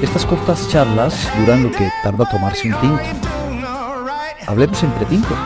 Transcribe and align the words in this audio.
Estas 0.00 0.24
cortas 0.24 0.68
charlas 0.68 1.28
duran 1.40 1.64
lo 1.64 1.72
que 1.72 1.90
tarda 2.04 2.24
tomarse 2.30 2.68
un 2.68 2.80
tinto. 2.80 3.02
Hablemos 4.46 4.80
entre 4.84 5.06
tinto. 5.06 5.36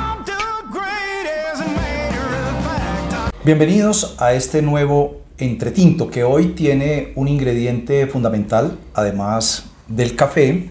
Bienvenidos 3.44 4.15
a 4.19 4.35
este 4.35 4.60
nuevo 4.60 5.22
entretinto 5.38 6.10
que 6.10 6.22
hoy 6.22 6.49
tiene 6.49 7.15
un 7.17 7.28
ingrediente 7.28 8.06
fundamental, 8.06 8.78
además 8.92 9.71
del 9.88 10.17
café, 10.17 10.71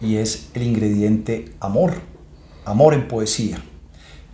y 0.00 0.16
es 0.16 0.50
el 0.54 0.64
ingrediente 0.64 1.52
amor. 1.60 1.94
Amor 2.64 2.94
en 2.94 3.06
poesía. 3.06 3.58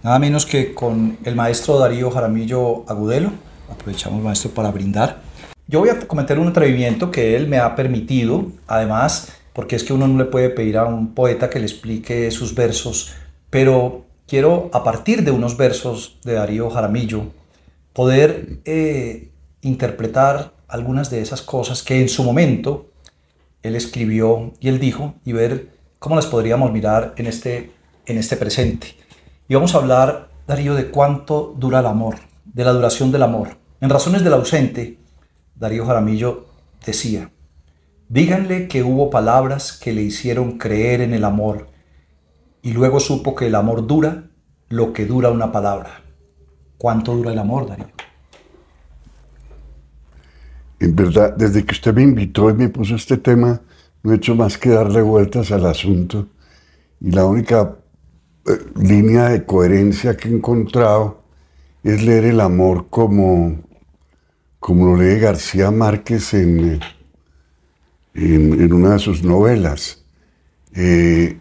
Nada 0.03 0.19
menos 0.19 0.47
que 0.47 0.73
con 0.73 1.19
el 1.25 1.37
maestro 1.37 1.79
Darío 1.79 2.11
Jaramillo 2.11 2.89
Agudelo. 2.89 3.31
Aprovechamos, 3.71 4.23
maestro, 4.23 4.53
para 4.53 4.71
brindar. 4.71 5.30
Yo 5.71 5.79
voy 5.79 5.89
a 5.89 6.01
cometer 6.01 6.41
un 6.41 6.49
atrevimiento 6.49 7.13
que 7.13 7.37
él 7.37 7.47
me 7.47 7.59
ha 7.59 7.77
permitido, 7.77 8.47
además, 8.67 9.29
porque 9.53 9.77
es 9.77 9.85
que 9.85 9.93
uno 9.93 10.09
no 10.09 10.19
le 10.19 10.25
puede 10.25 10.51
pedir 10.51 10.77
a 10.77 10.85
un 10.85 11.15
poeta 11.15 11.49
que 11.49 11.61
le 11.61 11.67
explique 11.67 12.29
sus 12.33 12.57
versos, 12.57 13.13
pero 13.51 14.05
quiero, 14.27 14.69
a 14.73 14.83
partir 14.83 15.23
de 15.23 15.31
unos 15.31 15.57
versos 15.57 16.19
de 16.25 16.33
Darío 16.33 16.71
Jaramillo, 16.71 17.27
poder 17.93 18.59
eh, 18.65 19.31
interpretar 19.61 20.55
algunas 20.67 21.09
de 21.09 21.21
esas 21.21 21.41
cosas 21.41 21.85
que 21.85 22.01
en 22.01 22.09
su 22.09 22.25
momento 22.25 22.91
él 23.63 23.77
escribió 23.77 24.55
y 24.59 24.71
él 24.71 24.81
dijo 24.81 25.15
y 25.25 25.35
ver 25.35 25.69
cómo 26.01 26.17
las 26.17 26.27
podríamos 26.27 26.73
mirar 26.73 27.15
en 27.17 27.29
este, 27.29 27.71
en 28.07 28.19
este 28.19 28.37
presente. 28.37 28.97
Y 29.47 29.55
vamos 29.55 29.77
a 29.77 29.79
hablar, 29.79 30.31
Darío, 30.49 30.75
de 30.75 30.91
cuánto 30.91 31.55
dura 31.57 31.79
el 31.79 31.87
amor, 31.87 32.17
de 32.45 32.65
la 32.65 32.73
duración 32.73 33.13
del 33.13 33.23
amor. 33.23 33.51
En 33.81 33.89
Razones 33.89 34.25
del 34.25 34.33
Ausente, 34.33 35.00
Darío 35.61 35.85
Jaramillo 35.85 36.47
decía, 36.87 37.31
díganle 38.09 38.67
que 38.67 38.83
hubo 38.83 39.11
palabras 39.11 39.73
que 39.75 39.93
le 39.93 40.01
hicieron 40.01 40.57
creer 40.57 41.03
en 41.03 41.13
el 41.13 41.23
amor 41.23 41.69
y 42.63 42.73
luego 42.73 42.99
supo 42.99 43.35
que 43.35 43.49
el 43.49 43.55
amor 43.55 43.87
dura 43.87 44.31
lo 44.71 44.95
que 44.95 45.05
dura 45.05 45.29
una 45.31 45.53
palabra. 45.53 46.03
¿Cuánto 46.79 47.15
dura 47.15 47.33
el 47.33 47.39
amor, 47.39 47.69
Darío? 47.69 47.89
En 50.79 50.97
verdad, 50.97 51.37
desde 51.37 51.63
que 51.67 51.73
usted 51.73 51.93
me 51.93 52.05
invitó 52.05 52.49
y 52.49 52.55
me 52.55 52.71
puso 52.71 52.95
este 52.95 53.19
tema, 53.19 53.61
no 54.03 54.13
he 54.13 54.17
hecho 54.17 54.35
más 54.35 54.57
que 54.57 54.71
darle 54.71 55.03
vueltas 55.03 55.53
al 55.53 55.67
asunto. 55.67 56.27
Y 57.03 57.11
la 57.11 57.27
única 57.27 57.77
eh, 58.47 58.53
línea 58.77 59.29
de 59.29 59.45
coherencia 59.45 60.17
que 60.17 60.31
he 60.31 60.33
encontrado 60.33 61.23
es 61.83 62.03
leer 62.03 62.25
el 62.25 62.41
amor 62.41 62.87
como, 62.89 63.59
como 64.61 64.87
lo 64.87 65.03
lee 65.03 65.19
García 65.19 65.71
Márquez 65.71 66.35
en, 66.35 66.81
en, 68.15 68.73
una 68.73 68.93
de 68.93 68.99
sus 68.99 69.25
novelas. 69.25 70.05
Eh, 70.75 71.39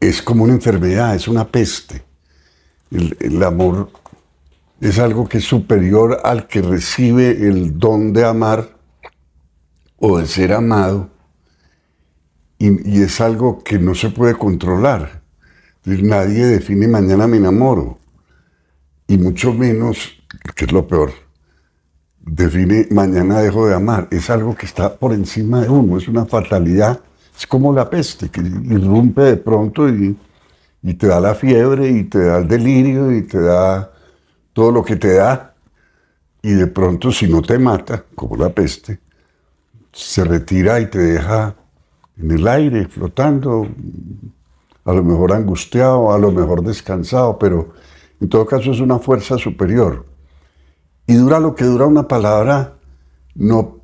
es 0.00 0.22
como 0.22 0.44
una 0.44 0.54
enfermedad, 0.54 1.14
es 1.14 1.28
una 1.28 1.48
peste. 1.48 2.04
El, 2.90 3.42
amor 3.42 3.90
es 4.80 4.98
algo 4.98 5.28
que 5.28 5.38
es 5.38 5.44
superior 5.44 6.20
al 6.24 6.46
que 6.46 6.62
recibe 6.62 7.30
el 7.30 7.78
don 7.78 8.12
de 8.12 8.24
amar 8.24 8.76
o 9.98 10.18
de 10.18 10.26
ser 10.26 10.52
amado 10.52 11.10
y, 12.58 12.98
y 12.98 13.02
es 13.02 13.20
algo 13.20 13.62
que 13.64 13.78
no 13.78 13.94
se 13.94 14.10
puede 14.10 14.34
controlar. 14.34 15.22
Nadie 15.84 16.46
define 16.46 16.86
mañana 16.86 17.26
me 17.26 17.38
enamoro. 17.38 17.98
Y 19.08 19.18
mucho 19.18 19.52
menos, 19.52 20.22
que 20.54 20.66
es 20.66 20.72
lo 20.72 20.86
peor, 20.86 21.12
define 22.24 22.88
mañana 22.90 23.40
dejo 23.40 23.66
de 23.66 23.74
amar. 23.74 24.08
Es 24.10 24.30
algo 24.30 24.54
que 24.54 24.66
está 24.66 24.96
por 24.96 25.12
encima 25.12 25.60
de 25.62 25.68
uno, 25.68 25.98
es 25.98 26.08
una 26.08 26.26
fatalidad. 26.26 27.00
Es 27.36 27.46
como 27.46 27.72
la 27.72 27.88
peste, 27.88 28.28
que 28.30 28.40
irrumpe 28.40 29.22
de 29.22 29.36
pronto 29.36 29.88
y, 29.88 30.16
y 30.82 30.94
te 30.94 31.06
da 31.06 31.20
la 31.20 31.34
fiebre 31.34 31.88
y 31.88 32.04
te 32.04 32.24
da 32.24 32.38
el 32.38 32.48
delirio 32.48 33.10
y 33.12 33.22
te 33.22 33.40
da 33.40 33.90
todo 34.52 34.70
lo 34.70 34.84
que 34.84 34.96
te 34.96 35.14
da. 35.14 35.54
Y 36.42 36.52
de 36.52 36.66
pronto, 36.66 37.12
si 37.12 37.28
no 37.28 37.40
te 37.42 37.58
mata, 37.58 38.04
como 38.14 38.36
la 38.36 38.50
peste, 38.50 38.98
se 39.92 40.24
retira 40.24 40.80
y 40.80 40.86
te 40.86 40.98
deja 40.98 41.54
en 42.18 42.30
el 42.30 42.46
aire, 42.48 42.88
flotando, 42.88 43.68
a 44.84 44.92
lo 44.92 45.04
mejor 45.04 45.32
angustiado, 45.32 46.12
a 46.12 46.18
lo 46.18 46.32
mejor 46.32 46.62
descansado, 46.62 47.38
pero 47.38 47.72
en 48.20 48.28
todo 48.28 48.46
caso 48.46 48.72
es 48.72 48.80
una 48.80 48.98
fuerza 48.98 49.38
superior. 49.38 50.11
Y 51.06 51.14
dura 51.14 51.40
lo 51.40 51.54
que 51.54 51.64
dura 51.64 51.86
una 51.86 52.08
palabra, 52.08 52.74
no 53.34 53.82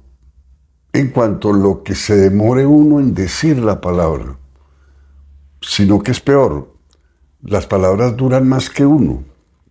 en 0.93 1.09
cuanto 1.09 1.51
a 1.51 1.57
lo 1.57 1.83
que 1.83 1.95
se 1.95 2.17
demore 2.17 2.67
uno 2.67 3.01
en 3.01 3.15
decir 3.15 3.59
la 3.59 3.81
palabra, 3.81 4.37
sino 5.61 6.03
que 6.03 6.13
es 6.13 6.21
peor. 6.21 6.75
Las 7.43 7.67
palabras 7.67 8.17
duran 8.17 8.49
más 8.49 8.69
que 8.71 8.85
uno. 8.85 9.23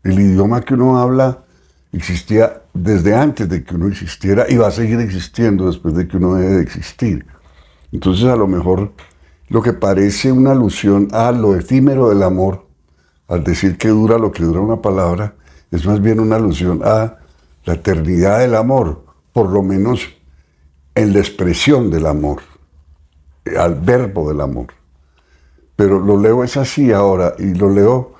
El 0.03 0.19
idioma 0.19 0.61
que 0.61 0.75
uno 0.75 0.99
habla 0.99 1.43
existía 1.91 2.61
desde 2.73 3.15
antes 3.15 3.49
de 3.49 3.63
que 3.63 3.75
uno 3.75 3.87
existiera 3.87 4.45
y 4.47 4.57
va 4.57 4.67
a 4.67 4.71
seguir 4.71 4.99
existiendo 4.99 5.67
después 5.67 5.95
de 5.95 6.07
que 6.07 6.17
uno 6.17 6.35
deje 6.35 6.55
de 6.55 6.61
existir. 6.61 7.25
Entonces 7.91 8.25
a 8.25 8.35
lo 8.35 8.47
mejor 8.47 8.93
lo 9.49 9.61
que 9.61 9.73
parece 9.73 10.31
una 10.31 10.51
alusión 10.51 11.07
a 11.11 11.31
lo 11.31 11.55
efímero 11.55 12.09
del 12.09 12.23
amor, 12.23 12.67
al 13.27 13.43
decir 13.43 13.77
que 13.77 13.89
dura 13.89 14.17
lo 14.17 14.31
que 14.31 14.43
dura 14.43 14.61
una 14.61 14.81
palabra, 14.81 15.35
es 15.71 15.85
más 15.85 16.01
bien 16.01 16.19
una 16.19 16.35
alusión 16.35 16.81
a 16.83 17.17
la 17.67 17.75
eternidad 17.75 18.39
del 18.39 18.55
amor, 18.55 19.05
por 19.31 19.51
lo 19.51 19.61
menos 19.61 20.01
en 20.95 21.13
la 21.13 21.19
expresión 21.19 21.91
del 21.91 22.07
amor, 22.07 22.41
al 23.55 23.75
verbo 23.75 24.27
del 24.29 24.41
amor. 24.41 24.67
Pero 25.75 25.99
lo 25.99 26.19
leo 26.19 26.43
es 26.43 26.57
así 26.57 26.91
ahora 26.91 27.35
y 27.37 27.53
lo 27.53 27.69
leo 27.69 28.15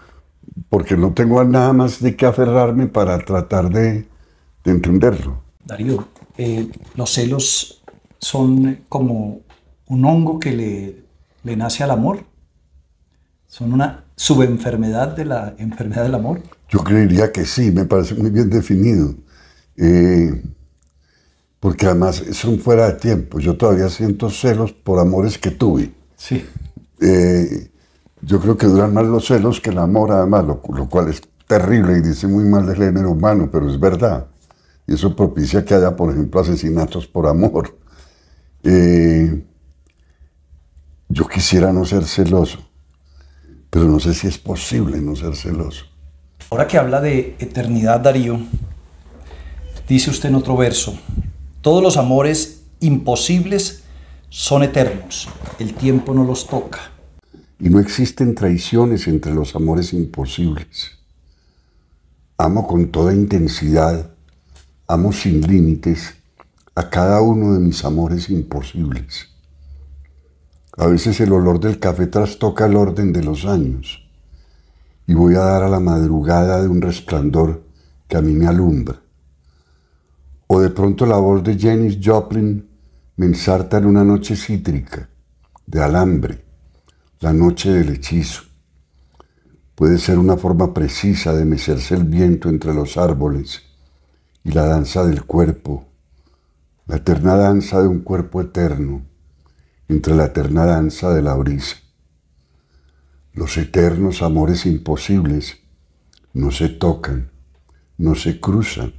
porque 0.69 0.95
no 0.95 1.13
tengo 1.13 1.43
nada 1.43 1.73
más 1.73 1.99
de 1.99 2.15
qué 2.15 2.27
aferrarme 2.27 2.85
para 2.85 3.17
tratar 3.17 3.71
de, 3.71 4.07
entenderlo. 4.65 5.41
Darío, 5.63 6.07
eh, 6.37 6.69
los 6.95 7.09
celos 7.09 7.81
son 8.19 8.81
como 8.89 9.39
un 9.87 10.05
hongo 10.05 10.39
que 10.39 10.51
le 10.51 11.07
le 11.47 11.55
nace 11.55 11.83
al 11.83 11.91
amor? 11.91 12.25
¿Son 13.47 13.73
una 13.73 14.03
subenfermedad 14.15 15.15
de 15.15 15.25
la 15.25 15.55
enfermedad 15.57 16.03
del 16.03 16.15
amor? 16.15 16.41
Yo 16.69 16.83
creería 16.83 17.31
que 17.31 17.45
sí, 17.45 17.71
me 17.71 17.85
parece 17.85 18.13
muy 18.15 18.29
bien 18.29 18.49
definido. 18.49 19.15
Eh, 19.77 20.43
porque 21.59 21.85
además 21.85 22.23
son 22.33 22.59
fuera 22.59 22.87
de 22.87 22.93
tiempo. 22.93 23.39
Yo 23.39 23.57
todavía 23.57 23.89
siento 23.89 24.29
celos 24.29 24.73
por 24.73 24.99
amores 24.99 25.37
que 25.37 25.51
tuve. 25.51 25.91
Sí. 26.15 26.45
Eh, 27.01 27.69
yo 28.21 28.39
creo 28.39 28.57
que 28.57 28.67
duran 28.67 28.93
más 28.93 29.05
los 29.05 29.27
celos 29.27 29.61
que 29.61 29.69
el 29.69 29.77
amor, 29.77 30.11
además, 30.11 30.45
lo, 30.45 30.59
cual 30.61 31.09
es 31.09 31.21
terrible 31.47 31.97
y 31.97 32.01
dice 32.01 32.27
muy 32.27 32.45
mal 32.45 32.65
del 32.65 32.75
género 32.75 33.11
humano, 33.11 33.49
pero 33.51 33.69
es 33.69 33.79
verdad. 33.79 34.27
Y 34.87 34.93
eso 34.93 35.15
propicia 35.15 35.63
que 35.63 35.75
haya, 35.75 35.95
por 35.95 36.11
ejemplo, 36.11 36.39
asesinatos 36.39 37.07
por 37.07 37.27
amor. 37.27 37.77
Eh, 38.63 39.45
yo 41.09 41.27
quisiera 41.27 41.71
no 41.71 41.85
ser 41.85 42.05
celoso, 42.05 42.59
pero 43.69 43.85
no 43.85 43.99
sé 43.99 44.13
si 44.13 44.27
es 44.27 44.37
posible 44.37 44.99
no 45.01 45.15
ser 45.15 45.35
celoso. 45.35 45.85
Ahora 46.49 46.67
que 46.67 46.77
habla 46.77 47.01
de 47.01 47.35
eternidad, 47.39 47.99
Darío, 47.99 48.39
dice 49.87 50.09
usted 50.09 50.29
en 50.29 50.35
otro 50.35 50.57
verso, 50.57 50.97
todos 51.61 51.81
los 51.81 51.97
amores 51.97 52.61
imposibles 52.79 53.83
son 54.29 54.63
eternos, 54.63 55.29
el 55.59 55.73
tiempo 55.73 56.13
no 56.13 56.23
los 56.23 56.47
toca. 56.47 56.91
Y 57.59 57.69
no 57.69 57.79
existen 57.79 58.35
traiciones 58.35 59.07
entre 59.07 59.33
los 59.33 59.55
amores 59.55 59.93
imposibles. 59.93 60.91
Amo 62.37 62.67
con 62.67 62.89
toda 62.91 63.13
intensidad, 63.13 64.11
amo 64.87 65.11
sin 65.11 65.41
límites 65.41 66.13
a 66.75 66.89
cada 66.89 67.21
uno 67.21 67.53
de 67.53 67.59
mis 67.59 67.83
amores 67.83 68.29
imposibles. 68.29 69.29
A 70.77 70.85
veces 70.85 71.19
el 71.19 71.31
olor 71.31 71.59
del 71.59 71.79
café 71.79 72.05
trastoca 72.05 72.67
el 72.67 72.75
orden 72.75 73.11
de 73.11 73.23
los 73.23 73.45
años 73.45 74.03
y 75.07 75.15
voy 75.15 75.33
a 75.33 75.39
dar 75.39 75.63
a 75.63 75.69
la 75.69 75.79
madrugada 75.79 76.61
de 76.61 76.67
un 76.67 76.81
resplandor 76.81 77.63
que 78.07 78.17
a 78.17 78.21
mí 78.21 78.33
me 78.33 78.45
alumbra. 78.45 79.01
O 80.47 80.61
de 80.61 80.69
pronto 80.69 81.05
la 81.05 81.17
voz 81.17 81.43
de 81.43 81.57
Janis 81.57 81.99
Joplin 82.01 82.67
me 83.17 83.25
ensarta 83.25 83.77
en 83.77 83.85
una 83.85 84.03
noche 84.03 84.35
cítrica, 84.35 85.09
de 85.65 85.83
alambre, 85.83 86.45
la 87.19 87.33
noche 87.33 87.71
del 87.71 87.89
hechizo. 87.89 88.43
Puede 89.75 89.97
ser 89.97 90.17
una 90.17 90.37
forma 90.37 90.73
precisa 90.73 91.33
de 91.33 91.45
mecerse 91.45 91.95
el 91.95 92.05
viento 92.05 92.47
entre 92.49 92.73
los 92.73 92.97
árboles 92.97 93.61
y 94.43 94.51
la 94.51 94.65
danza 94.65 95.05
del 95.05 95.25
cuerpo, 95.25 95.85
la 96.85 96.95
eterna 96.97 97.35
danza 97.35 97.81
de 97.81 97.87
un 97.87 97.99
cuerpo 97.99 98.41
eterno 98.41 99.05
entre 99.89 100.15
la 100.15 100.25
eterna 100.25 100.65
danza 100.65 101.13
de 101.13 101.21
la 101.21 101.35
brisa. 101.35 101.75
Los 103.33 103.57
eternos 103.57 104.21
amores 104.21 104.65
imposibles 104.65 105.57
no 106.33 106.51
se 106.51 106.69
tocan, 106.69 107.31
no 107.97 108.15
se 108.15 108.39
cruzan, 108.39 108.93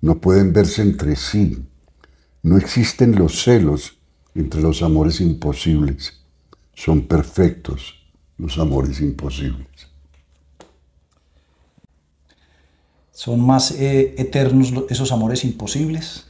no 0.00 0.20
pueden 0.20 0.52
verse 0.52 0.82
entre 0.82 1.16
sí, 1.16 1.64
no 2.42 2.56
existen 2.56 3.16
los 3.16 3.42
celos 3.42 3.98
entre 4.34 4.60
los 4.60 4.82
amores 4.82 5.20
imposibles. 5.20 6.14
Son 6.74 7.06
perfectos 7.06 7.94
los 8.36 8.58
amores 8.58 9.00
imposibles. 9.00 9.66
¿Son 13.10 13.44
más 13.44 13.72
eh, 13.72 14.14
eternos 14.16 14.72
esos 14.88 15.10
amores 15.10 15.44
imposibles? 15.44 16.26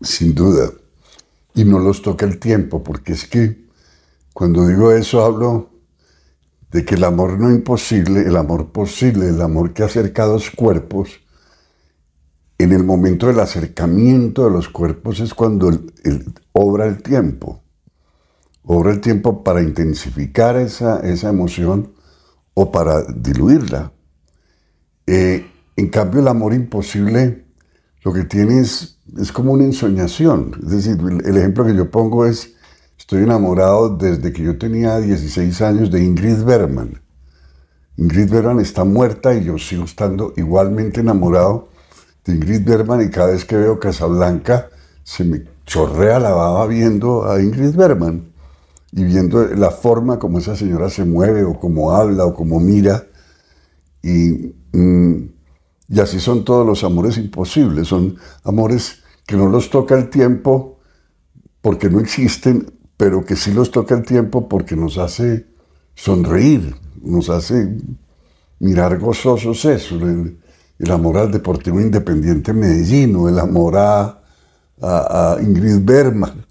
Sin 0.00 0.34
duda. 0.34 0.70
Y 1.54 1.64
no 1.64 1.78
los 1.78 2.00
toca 2.00 2.24
el 2.24 2.38
tiempo, 2.38 2.82
porque 2.82 3.12
es 3.12 3.26
que 3.26 3.66
cuando 4.32 4.66
digo 4.66 4.92
eso 4.92 5.22
hablo 5.24 5.70
de 6.70 6.84
que 6.86 6.94
el 6.94 7.04
amor 7.04 7.38
no 7.38 7.50
imposible, 7.50 8.20
el 8.22 8.36
amor 8.36 8.72
posible, 8.72 9.28
el 9.28 9.40
amor 9.42 9.74
que 9.74 9.82
acerca 9.82 10.24
a 10.24 10.26
dos 10.26 10.50
cuerpos, 10.50 11.20
en 12.58 12.72
el 12.72 12.84
momento 12.84 13.26
del 13.26 13.40
acercamiento 13.40 14.44
de 14.44 14.50
los 14.50 14.68
cuerpos 14.68 15.20
es 15.20 15.34
cuando 15.34 15.70
obra 16.52 16.86
el 16.86 17.02
tiempo. 17.02 17.62
Obra 18.64 18.92
el 18.92 19.00
tiempo 19.00 19.44
para 19.44 19.62
intensificar 19.62 20.56
esa, 20.56 21.00
esa 21.00 21.28
emoción 21.28 21.92
o 22.54 22.72
para 22.72 23.02
diluirla. 23.02 23.92
Eh, 25.06 25.46
en 25.76 25.88
cambio, 25.88 26.20
el 26.20 26.28
amor 26.28 26.54
imposible 26.54 27.44
lo 28.02 28.12
que 28.12 28.24
tiene 28.24 28.60
es, 28.60 28.98
es 29.18 29.30
como 29.30 29.52
una 29.52 29.64
ensoñación. 29.64 30.52
Es 30.64 30.70
decir, 30.70 30.98
el, 31.24 31.36
ejemplo 31.36 31.64
que 31.66 31.76
yo 31.76 31.90
pongo 31.90 32.24
es, 32.24 32.54
estoy 32.98 33.22
enamorado 33.24 33.96
desde 33.96 34.32
que 34.32 34.42
yo 34.42 34.56
tenía 34.58 34.98
16 34.98 35.60
años 35.60 35.90
de 35.90 36.02
Ingrid 36.02 36.42
Bergman. 36.42 37.02
Ingrid 37.98 38.30
Bergman 38.30 38.60
está 38.60 38.84
muerta 38.84 39.34
y 39.34 39.44
yo 39.44 39.58
sigo 39.58 39.84
estando 39.84 40.32
igualmente 40.36 41.00
enamorado 41.00 41.68
Ingrid 42.26 42.64
Bergman 42.64 43.02
y 43.02 43.10
cada 43.10 43.32
vez 43.32 43.44
que 43.44 43.56
veo 43.56 43.78
Casablanca 43.78 44.68
se 45.02 45.24
me 45.24 45.44
chorrea 45.64 46.18
la 46.18 46.30
baba 46.30 46.66
viendo 46.66 47.30
a 47.30 47.40
Ingrid 47.40 47.74
Bergman 47.74 48.32
y 48.92 49.04
viendo 49.04 49.44
la 49.54 49.70
forma 49.70 50.18
como 50.18 50.38
esa 50.38 50.56
señora 50.56 50.88
se 50.90 51.04
mueve 51.04 51.44
o 51.44 51.58
como 51.58 51.92
habla 51.92 52.24
o 52.24 52.34
como 52.34 52.60
mira. 52.60 53.06
Y, 54.02 54.54
mm, 54.72 55.28
y 55.88 56.00
así 56.00 56.20
son 56.20 56.44
todos 56.44 56.66
los 56.66 56.82
amores 56.84 57.18
imposibles, 57.18 57.88
son 57.88 58.16
amores 58.44 59.02
que 59.26 59.36
no 59.36 59.48
los 59.48 59.70
toca 59.70 59.96
el 59.96 60.08
tiempo 60.08 60.78
porque 61.60 61.90
no 61.90 62.00
existen, 62.00 62.72
pero 62.96 63.24
que 63.24 63.36
sí 63.36 63.52
los 63.52 63.70
toca 63.70 63.94
el 63.94 64.04
tiempo 64.04 64.48
porque 64.48 64.76
nos 64.76 64.98
hace 64.98 65.46
sonreír, 65.94 66.74
nos 67.02 67.28
hace 67.28 67.76
mirar 68.58 68.98
gozosos 68.98 69.64
eso, 69.64 69.98
el, 70.78 70.90
amor 70.90 71.18
al 71.18 71.32
Deportivo 71.32 71.80
Independiente 71.80 72.52
Medellín, 72.52 73.16
o 73.16 73.28
el 73.28 73.38
amor 73.38 73.76
a, 73.76 74.20
a- 74.80 75.36
Ingrid 75.40 75.80
Bergman, 75.82 76.44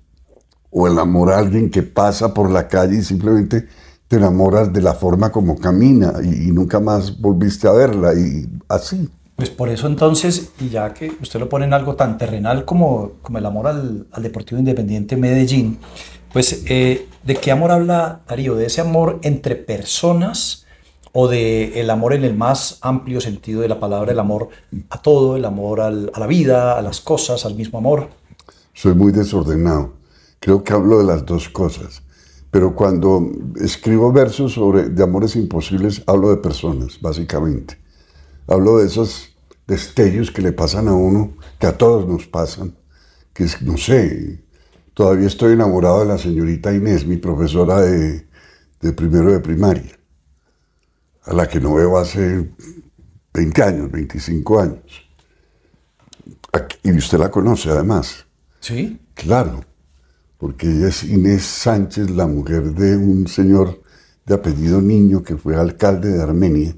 o 0.72 0.88
el 0.88 0.98
amor 1.00 1.32
a 1.32 1.40
alguien 1.40 1.70
que 1.70 1.84
pasa 1.84 2.34
por 2.34 2.50
la 2.50 2.68
calle 2.68 2.98
y 2.98 3.02
simplemente 3.02 3.68
te 4.08 4.18
enamoras 4.18 4.72
de 4.72 4.82
la 4.82 4.94
forma 4.94 5.32
como 5.32 5.58
camina 5.58 6.14
y, 6.22 6.52
nunca 6.52 6.80
más 6.80 7.20
volviste 7.20 7.68
a 7.68 7.72
verla 7.72 8.14
y 8.14 8.48
así. 8.70 9.10
Pues 9.36 9.50
por 9.50 9.70
eso 9.70 9.88
entonces, 9.88 10.50
y 10.60 10.70
ya 10.70 10.94
que 10.94 11.12
usted 11.22 11.40
lo 11.40 11.50
pone 11.50 11.66
en 11.66 11.74
algo 11.74 11.96
tan 11.96 12.18
terrenal 12.18 12.66
como, 12.66 13.14
como 13.22 13.38
el 13.38 13.46
amor 13.46 13.68
al, 13.68 14.08
al 14.12 14.24
Deportivo 14.24 14.60
Independiente 14.60 15.18
Medellín, 15.18 15.80
pues 16.32 16.64
eh, 16.68 17.08
¿de 17.24 17.36
qué 17.36 17.52
amor 17.52 17.72
habla 17.72 18.22
Darío? 18.28 18.56
¿De 18.56 18.66
ese 18.66 18.82
amor 18.82 19.20
entre 19.24 19.56
personas 19.56 20.65
o 21.18 21.30
de 21.30 21.80
el 21.80 21.90
amor 21.90 22.14
en 22.14 22.26
el 22.26 22.36
más 22.36 22.78
amplio 22.82 23.22
sentido 23.22 23.62
de 23.62 23.70
la 23.70 23.80
palabra, 23.80 24.12
el 24.12 24.20
amor 24.20 24.50
a 24.90 25.02
todo, 25.02 25.38
el 25.38 25.46
amor 25.46 25.80
a 25.80 25.90
la 25.90 26.28
vida, 26.28 26.78
a 26.78 26.82
las 26.82 27.00
cosas, 27.00 27.46
al 27.46 27.56
mismo 27.56 27.80
amor? 27.80 28.10
Soy 28.74 28.96
muy 28.96 29.14
desordenado. 29.14 29.94
Creo 30.42 30.62
que 30.62 30.74
hablo 30.74 30.98
de 30.98 31.06
las 31.06 31.26
dos 31.26 31.48
cosas. 31.48 32.04
Pero 32.52 32.76
cuando 32.76 33.32
escribo 33.62 34.12
versos 34.12 34.52
sobre 34.56 34.90
de 34.90 35.04
amores 35.04 35.38
imposibles, 35.38 36.04
hablo 36.06 36.32
de 36.32 36.38
personas, 36.38 37.00
básicamente. 37.00 37.78
Hablo 38.46 38.80
de 38.80 38.88
esos 38.88 39.30
destellos 39.68 40.32
que 40.32 40.42
le 40.42 40.52
pasan 40.52 40.90
a 40.90 40.96
uno, 40.96 41.38
que 41.60 41.68
a 41.68 41.78
todos 41.78 42.06
nos 42.06 42.28
pasan, 42.28 42.76
que 43.34 43.46
es, 43.46 43.62
no 43.62 43.78
sé, 43.78 44.44
todavía 44.94 45.28
estoy 45.28 45.54
enamorado 45.54 46.02
de 46.02 46.08
la 46.08 46.18
señorita 46.18 46.74
Inés, 46.74 47.08
mi 47.08 47.16
profesora 47.16 47.80
de 47.80 48.26
primero 48.94 49.32
de 49.32 49.40
primaria, 49.40 49.98
a 51.26 51.34
la 51.34 51.48
que 51.48 51.60
no 51.60 51.74
veo 51.76 51.98
hace 51.98 52.50
20 53.34 53.64
años, 53.64 53.92
25 53.92 54.60
años. 54.60 54.82
Aquí- 56.54 56.78
Y 56.84 56.92
usted 56.98 57.18
la 57.18 57.30
conoce 57.32 57.70
además. 57.70 58.26
Sí. 58.60 59.00
Claro, 59.14 59.62
porque 60.38 60.68
ella 60.70 60.88
es 60.90 61.04
Inés 61.04 61.44
Sánchez, 61.44 62.10
la 62.12 62.28
mujer 62.28 62.74
de 62.74 62.96
un 62.98 63.28
señor 63.28 63.82
de 64.26 64.34
apellido 64.36 64.82
Niño 64.82 65.24
que 65.24 65.38
fue 65.38 65.56
alcalde 65.56 66.10
de 66.12 66.22
Armenia. 66.22 66.76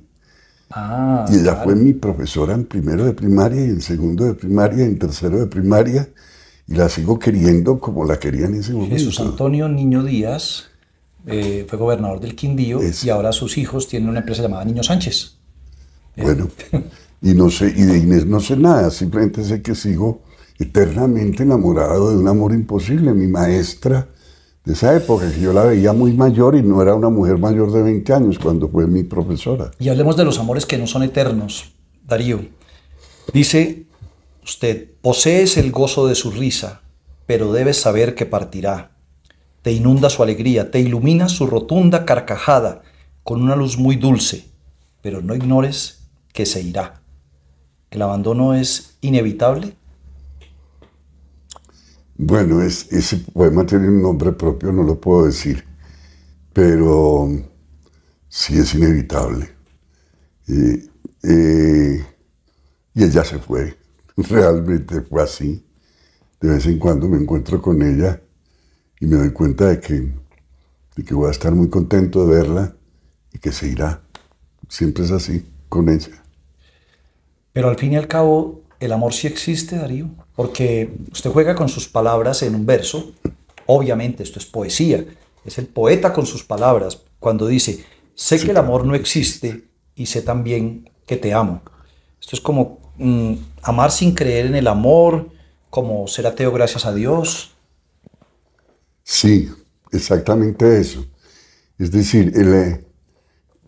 Ah, 0.70 1.26
Y 1.30 1.36
ella 1.36 1.44
claro. 1.54 1.64
fue 1.64 1.76
mi 1.76 1.94
profesora 1.94 2.54
en 2.54 2.66
primero 2.66 3.06
de 3.06 3.14
primaria 3.14 3.62
y 3.66 3.70
en 3.70 3.82
segundo 3.82 4.26
de 4.26 4.34
primaria 4.34 4.84
y 4.84 4.88
en 4.88 5.00
tercero 5.00 5.40
de 5.40 5.48
primaria. 5.48 6.10
Y 6.68 6.76
la 6.76 6.90
sigo 6.90 7.18
queriendo 7.18 7.80
como 7.80 8.04
la 8.04 8.20
quería 8.20 8.48
en 8.48 8.56
ese 8.56 8.74
momento. 8.74 8.96
Jesús 8.96 9.20
Antonio 9.22 9.70
Niño 9.70 10.04
Díaz 10.04 10.66
eh, 11.28 11.66
fue 11.70 11.78
gobernador 11.78 12.20
del 12.20 12.36
Quindío 12.36 12.80
Es- 12.82 13.04
y 13.04 13.10
ahora 13.10 13.32
sus 13.32 13.58
hijos 13.58 13.88
tienen 13.88 14.10
una 14.10 14.20
empresa 14.20 14.42
llamada 14.42 14.66
Niño 14.66 14.82
Sánchez. 14.82 15.36
Bueno, 16.16 16.48
y 17.22 17.34
no 17.36 17.50
sé, 17.52 17.68
y 17.76 17.84
de 17.84 17.98
Inés 18.00 18.26
no 18.26 18.40
sé 18.40 18.58
nada, 18.58 18.90
simplemente 18.90 19.44
sé 19.44 19.62
que 19.62 19.76
sigo 19.76 20.22
eternamente 20.58 21.44
enamorado 21.44 22.10
de 22.12 22.18
un 22.18 22.28
amor 22.28 22.54
imposible, 22.54 23.14
mi 23.14 23.28
maestra 23.28 24.08
de 24.66 24.74
esa 24.74 24.96
época, 24.96 25.32
que 25.32 25.40
yo 25.40 25.54
la 25.54 25.64
veía 25.64 25.94
muy 25.94 26.12
mayor 26.14 26.56
y 26.56 26.64
no 26.64 26.82
era 26.82 26.96
una 26.96 27.10
mujer 27.10 27.38
mayor 27.38 27.72
de 27.72 27.84
20 27.84 28.12
años 28.14 28.40
cuando 28.40 28.68
fue 28.68 28.88
mi 28.88 29.04
profesora. 29.04 29.72
Y 29.80 29.90
hablemos 29.90 30.18
de 30.18 30.26
los 30.26 30.40
amores 30.40 30.66
que 30.66 30.78
no 30.78 30.88
son 30.88 31.04
eternos. 31.04 31.74
Darío, 32.04 32.42
dice 33.34 33.86
usted, 34.44 34.90
posees 35.02 35.58
el 35.58 35.72
gozo 35.72 36.08
de 36.08 36.16
su 36.16 36.32
risa, 36.32 36.82
pero 37.26 37.54
debes 37.54 37.78
saber 37.80 38.16
que 38.16 38.26
partirá. 38.26 38.97
Te 39.68 39.74
inunda 39.74 40.10
su 40.10 40.24
alegría, 40.24 40.72
te 40.72 40.80
ilumina 40.80 41.28
su 41.28 41.46
rotunda 41.46 42.06
carcajada 42.06 42.84
con 43.22 43.42
una 43.42 43.54
luz 43.54 43.78
muy 43.78 43.98
dulce, 43.98 44.46
pero 45.02 45.22
no 45.22 45.36
ignores 45.36 46.08
que 46.32 46.46
se 46.46 46.62
irá. 46.62 47.02
¿El 47.92 48.02
abandono 48.02 48.54
es 48.54 48.96
inevitable? 49.02 49.76
Bueno, 52.16 52.62
es, 52.62 52.90
ese 52.94 53.18
poema 53.18 53.66
tiene 53.66 53.90
un 53.90 54.02
nombre 54.02 54.32
propio, 54.32 54.72
no 54.72 54.84
lo 54.84 55.02
puedo 55.02 55.26
decir, 55.26 55.66
pero 56.54 57.30
sí 58.30 58.58
es 58.58 58.74
inevitable. 58.74 59.50
Y 60.48 60.90
ella 62.96 63.26
se 63.26 63.38
fue, 63.40 63.78
realmente 64.16 65.02
fue 65.02 65.24
así. 65.24 65.62
De 66.40 66.52
vez 66.52 66.66
en 66.68 66.80
cuando 66.80 67.10
me 67.10 67.18
encuentro 67.18 67.62
con 67.62 67.82
ella 67.82 68.22
y 69.00 69.06
me 69.06 69.18
doy 69.18 69.32
cuenta 69.32 69.68
de 69.68 69.80
que, 69.80 70.12
de 70.96 71.04
que 71.04 71.14
voy 71.14 71.28
a 71.28 71.32
estar 71.32 71.54
muy 71.54 71.70
contento 71.70 72.26
de 72.26 72.36
verla 72.36 72.76
y 73.34 73.40
que 73.40 73.52
se 73.52 73.68
irá. 73.68 74.02
Siempre 74.68 75.06
es 75.06 75.12
así 75.12 75.46
con 75.70 75.90
ella. 75.90 76.24
Pero 77.54 77.70
al 77.70 77.78
fin 77.78 77.94
y 77.94 77.98
al 77.98 78.08
cabo, 78.08 78.62
el 78.80 78.92
amor 78.92 79.14
sí 79.14 79.28
existe, 79.28 79.78
Darío, 79.78 80.10
porque 80.36 80.94
usted 81.12 81.32
juega 81.32 81.56
con 81.56 81.70
sus 81.70 81.88
palabras 81.88 82.44
en 82.44 82.56
un 82.56 82.66
verso. 82.66 83.14
Obviamente, 83.66 84.24
esto 84.24 84.40
es 84.40 84.46
poesía. 84.46 85.06
Es 85.46 85.58
el 85.58 85.68
poeta 85.68 86.14
con 86.14 86.26
sus 86.26 86.44
palabras 86.44 87.02
cuando 87.20 87.48
dice, 87.48 87.84
sé 88.16 88.40
que 88.40 88.52
el 88.52 88.58
amor 88.58 88.86
no 88.86 88.96
existe 88.96 89.64
y 89.96 90.08
sé 90.08 90.22
también 90.22 90.90
que 91.06 91.18
te 91.18 91.34
amo. 91.34 91.62
Esto 92.20 92.36
es 92.36 92.42
como 92.42 92.80
mm, 92.98 93.34
amar 93.64 93.92
sin 93.92 94.14
creer 94.14 94.48
en 94.48 94.56
el 94.56 94.68
amor, 94.68 95.30
como 95.70 96.08
ser 96.08 96.28
ateo 96.28 96.52
gracias 96.52 96.86
a 96.86 96.94
Dios. 96.94 97.57
Sí, 99.10 99.50
exactamente 99.92 100.80
eso. 100.82 101.06
Es 101.78 101.92
decir, 101.92 102.34
eh, 102.36 102.86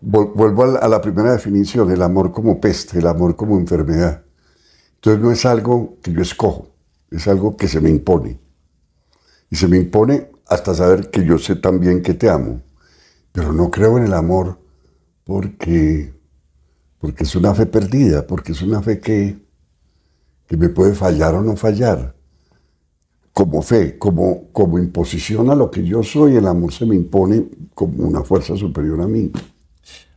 vuelvo 0.00 0.64
a 0.64 0.66
la, 0.68 0.78
a 0.80 0.88
la 0.88 1.00
primera 1.00 1.32
definición, 1.32 1.90
el 1.90 2.02
amor 2.02 2.32
como 2.32 2.60
peste, 2.60 2.98
el 2.98 3.06
amor 3.06 3.36
como 3.36 3.58
enfermedad. 3.58 4.24
Entonces 4.96 5.22
no 5.22 5.32
es 5.32 5.46
algo 5.46 5.98
que 6.02 6.12
yo 6.12 6.22
escojo, 6.22 6.68
es 7.10 7.28
algo 7.28 7.56
que 7.56 7.68
se 7.68 7.80
me 7.80 7.90
impone. 7.90 8.40
Y 9.50 9.56
se 9.56 9.68
me 9.68 9.76
impone 9.78 10.30
hasta 10.46 10.74
saber 10.74 11.10
que 11.10 11.24
yo 11.24 11.38
sé 11.38 11.56
también 11.56 12.02
que 12.02 12.14
te 12.14 12.28
amo. 12.30 12.62
Pero 13.32 13.52
no 13.52 13.70
creo 13.70 13.98
en 13.98 14.04
el 14.04 14.14
amor 14.14 14.60
porque, 15.24 16.14
porque 17.00 17.24
es 17.24 17.36
una 17.36 17.54
fe 17.54 17.66
perdida, 17.66 18.26
porque 18.26 18.52
es 18.52 18.62
una 18.62 18.82
fe 18.82 19.00
que, 19.00 19.38
que 20.46 20.56
me 20.56 20.68
puede 20.68 20.94
fallar 20.94 21.34
o 21.34 21.42
no 21.42 21.56
fallar 21.56 22.16
como 23.40 23.62
fe, 23.62 23.96
como, 23.96 24.48
como 24.52 24.78
imposición 24.78 25.48
a 25.48 25.54
lo 25.54 25.70
que 25.70 25.82
yo 25.82 26.02
soy, 26.02 26.36
el 26.36 26.46
amor 26.46 26.74
se 26.74 26.84
me 26.84 26.94
impone 26.94 27.46
como 27.72 28.06
una 28.06 28.22
fuerza 28.22 28.54
superior 28.54 29.00
a 29.00 29.06
mí. 29.06 29.32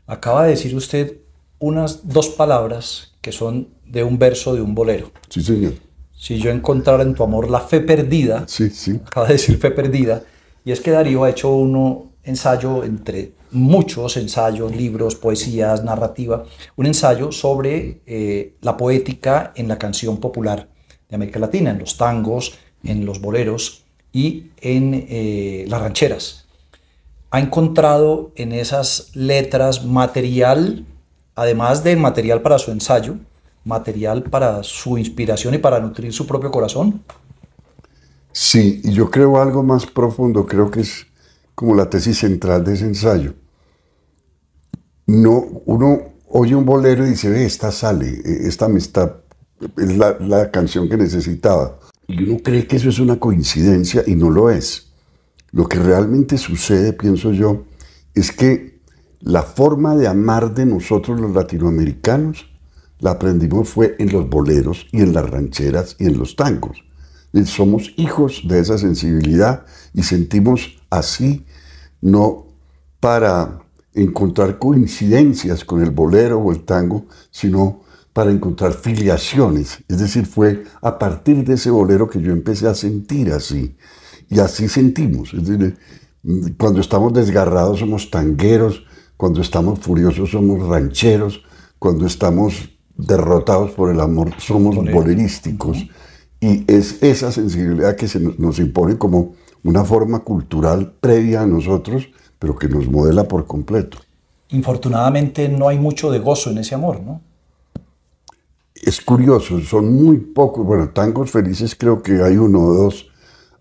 Acaba 0.06 0.44
de 0.44 0.50
decir 0.50 0.76
usted 0.76 1.20
unas 1.58 2.06
dos 2.06 2.28
palabras 2.28 3.14
que 3.22 3.32
son 3.32 3.70
de 3.86 4.04
un 4.04 4.20
verso 4.20 4.54
de 4.54 4.60
un 4.62 4.76
bolero. 4.76 5.10
Sí, 5.30 5.42
señor. 5.42 5.72
si 6.14 6.38
yo 6.38 6.52
encontrara 6.52 7.02
en 7.04 7.14
tu 7.14 7.24
amor 7.24 7.50
la 7.50 7.62
fe 7.62 7.80
perdida, 7.80 8.44
sí, 8.46 8.70
sí. 8.70 9.00
acaba 9.06 9.28
de 9.28 9.34
decir 9.36 9.58
fe 9.58 9.72
perdida, 9.72 10.24
y 10.66 10.74
es 10.74 10.82
que 10.82 10.92
Darío 10.92 11.24
ha 11.24 11.30
hecho 11.30 11.56
un 11.56 12.12
ensayo 12.24 12.84
entre 12.84 13.36
muchos 13.52 14.18
ensayos, 14.18 14.76
libros, 14.76 15.16
poesías, 15.16 15.82
narrativa, 15.86 16.44
un 16.76 16.88
ensayo 16.88 17.32
sobre 17.32 18.02
eh, 18.06 18.58
la 18.60 18.76
poética 18.76 19.54
en 19.56 19.70
la 19.70 19.78
canción 19.78 20.18
popular 20.18 20.68
de 21.08 21.16
América 21.16 21.40
Latina, 21.40 21.72
en 21.72 21.80
los 21.80 21.96
tangos, 21.96 22.58
en 22.84 23.06
los 23.06 23.22
boleros 23.22 23.84
y 24.12 24.52
en 24.62 25.06
eh, 25.10 25.66
las 25.68 25.82
rancheras. 25.82 26.46
Ha 27.32 27.40
encontrado 27.40 28.32
en 28.36 28.52
esas 28.52 29.10
letras 29.16 29.86
material, 29.86 30.86
además 31.36 31.84
de 31.84 31.96
material 31.96 32.42
para 32.42 32.60
su 32.60 32.72
ensayo, 32.72 33.16
material 33.66 34.24
para 34.24 34.64
su 34.64 34.98
inspiración 34.98 35.54
y 35.54 35.58
para 35.58 35.80
nutrir 35.80 36.14
su 36.14 36.28
propio 36.28 36.52
corazón? 36.52 37.02
Sí, 38.32 38.82
y 38.84 38.94
yo 38.94 39.10
creo 39.10 39.42
algo 39.42 39.64
más 39.64 39.86
profundo, 39.86 40.46
creo 40.46 40.70
que 40.70 40.82
es 40.82 41.06
como 41.56 41.76
la 41.76 41.90
tesis 41.90 42.18
central 42.18 42.64
de 42.64 42.74
ese 42.74 42.86
ensayo. 42.86 43.34
No, 45.06 45.62
uno 45.66 46.14
oye 46.30 46.56
un 46.56 46.66
bolero 46.66 47.06
y 47.06 47.12
dice, 47.12 47.30
ve, 47.30 47.46
esta 47.46 47.72
sale, 47.72 48.08
e, 48.08 48.48
esta 48.48 48.68
me 48.68 48.80
está, 48.80 49.18
es 49.78 49.98
la, 49.98 50.18
la 50.20 50.50
canción 50.50 50.90
que 50.90 50.98
necesitaba. 50.98 51.78
Y 52.08 52.24
uno 52.24 52.40
cree 52.44 52.68
que 52.68 52.76
eso 52.76 52.90
es 52.90 53.00
una 53.00 53.20
coincidencia 53.20 54.04
y 54.06 54.16
no 54.16 54.30
lo 54.30 54.50
es. 54.50 54.92
Lo 55.52 55.68
que 55.68 55.80
realmente 55.80 56.38
sucede, 56.38 56.94
pienso 56.94 57.32
yo, 57.32 57.66
es 58.14 58.32
que 58.32 58.82
la 59.20 59.44
forma 59.44 59.96
de 59.96 60.08
amar 60.08 60.54
de 60.54 60.66
nosotros 60.66 61.20
los 61.20 61.34
latinoamericanos 61.34 62.50
la 63.00 63.12
aprendimos 63.12 63.70
fue 63.70 63.96
en 64.00 64.12
los 64.12 64.30
boleros 64.30 64.88
y 64.92 65.02
en 65.02 65.14
las 65.14 65.30
rancheras 65.30 65.96
y 66.00 66.06
en 66.06 66.18
los 66.18 66.36
tangos. 66.36 66.84
Somos 67.46 67.94
hijos 67.98 68.44
de 68.48 68.60
esa 68.60 68.78
sensibilidad 68.78 69.66
y 69.94 70.04
sentimos 70.04 70.78
así, 70.90 71.46
no 72.02 72.48
para 73.00 73.60
encontrar 73.94 74.60
coincidencias 74.60 75.66
con 75.66 75.82
el 75.82 75.92
bolero 75.92 76.40
o 76.40 76.52
el 76.52 76.64
tango, 76.64 77.06
sino 77.32 77.83
para 78.14 78.32
encontrar 78.32 78.74
filiaciones. 78.74 79.84
Es 79.90 79.98
decir, 79.98 80.26
fue 80.26 80.64
a 80.82 80.98
partir 81.00 81.44
de 81.44 81.56
ese 81.56 81.72
bolero 81.72 82.08
que 82.08 82.22
yo 82.22 82.32
empecé 82.32 82.68
a 82.68 82.76
sentir 82.76 83.32
así. 83.32 83.76
Y 84.30 84.40
así 84.40 84.70
sentimos. 84.70 85.34
Es 85.34 85.48
decir, 85.48 85.78
cuando 86.58 86.80
estamos 86.80 87.12
desgarrados 87.14 87.80
somos 87.80 88.10
tangueros, 88.12 88.84
cuando 89.18 89.42
estamos 89.42 89.80
furiosos 89.80 90.32
somos 90.32 90.68
rancheros, 90.68 91.44
cuando 91.80 92.06
estamos 92.06 92.70
derrotados 92.96 93.72
por 93.72 93.92
el 93.92 94.00
amor, 94.00 94.32
somos 94.38 94.76
bolerísticos. 94.76 95.86
Y 96.40 96.64
es 96.72 97.02
esa 97.02 97.32
sensibilidad 97.32 97.96
que 97.96 98.08
se 98.08 98.20
nos 98.20 98.60
impone 98.60 98.98
como 98.98 99.34
una 99.64 99.84
forma 99.86 100.20
cultural 100.20 100.94
previa 101.00 101.42
a 101.42 101.48
nosotros, 101.48 102.10
pero 102.38 102.56
que 102.58 102.68
nos 102.68 102.88
modela 102.90 103.28
por 103.28 103.48
completo. 103.48 103.98
Infortunadamente 104.50 105.50
no 105.50 105.68
hay 105.68 105.80
mucho 105.80 106.12
de 106.12 106.20
gozo 106.20 106.52
en 106.52 106.60
ese 106.60 106.76
amor, 106.76 107.02
¿no? 107.02 107.22
Es 108.86 109.00
curioso, 109.00 109.62
son 109.62 109.94
muy 109.94 110.18
pocos, 110.18 110.66
bueno, 110.66 110.90
tangos 110.90 111.32
felices 111.32 111.74
creo 111.74 112.04
que 112.04 112.22
hay 112.22 112.36
uno 112.36 112.60
o 112.60 112.74
dos, 112.74 113.08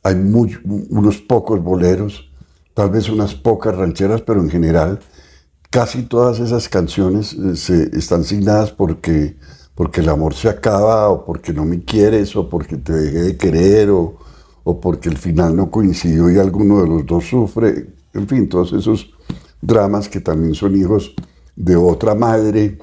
hay 0.03 0.17
unos 0.17 1.19
pocos 1.19 1.63
boleros, 1.63 2.29
tal 2.75 2.91
vez 2.91 3.09
unas 3.09 3.37
pocas 3.37 3.77
rancheras, 3.77 4.23
pero 4.23 4.41
en 4.41 4.51
general 4.51 4.99
casi 5.71 6.03
todas 6.03 6.41
esas 6.41 6.69
canciones 6.69 7.35
eh, 7.35 7.55
se, 7.55 7.97
están 7.97 8.25
signadas 8.25 8.73
porque, 8.73 9.37
porque 9.77 10.01
el 10.01 10.09
amor 10.09 10.35
se 10.35 10.49
acaba 10.49 11.09
o 11.09 11.25
porque 11.25 11.53
no 11.53 11.65
me 11.65 11.85
quieres 11.85 12.35
o 12.35 12.49
porque 12.49 12.77
te 12.77 12.93
dejé 12.93 13.23
de 13.23 13.37
querer 13.37 13.91
o, 13.91 14.17
o 14.65 14.81
porque 14.81 15.09
el 15.09 15.19
final 15.19 15.55
no 15.55 15.71
coincidió 15.71 16.31
y 16.31 16.39
alguno 16.39 16.83
de 16.83 16.89
los 16.89 17.07
dos 17.07 17.29
sufre. 17.29 17.87
En 18.13 18.27
fin, 18.27 18.49
todos 18.49 18.73
esos 18.73 19.15
dramas 19.61 20.09
que 20.09 20.21
también 20.21 20.55
son 20.55 20.77
hijos 20.77 21.15
de 21.55 21.77
otra 21.77 22.17
madre, 22.17 22.79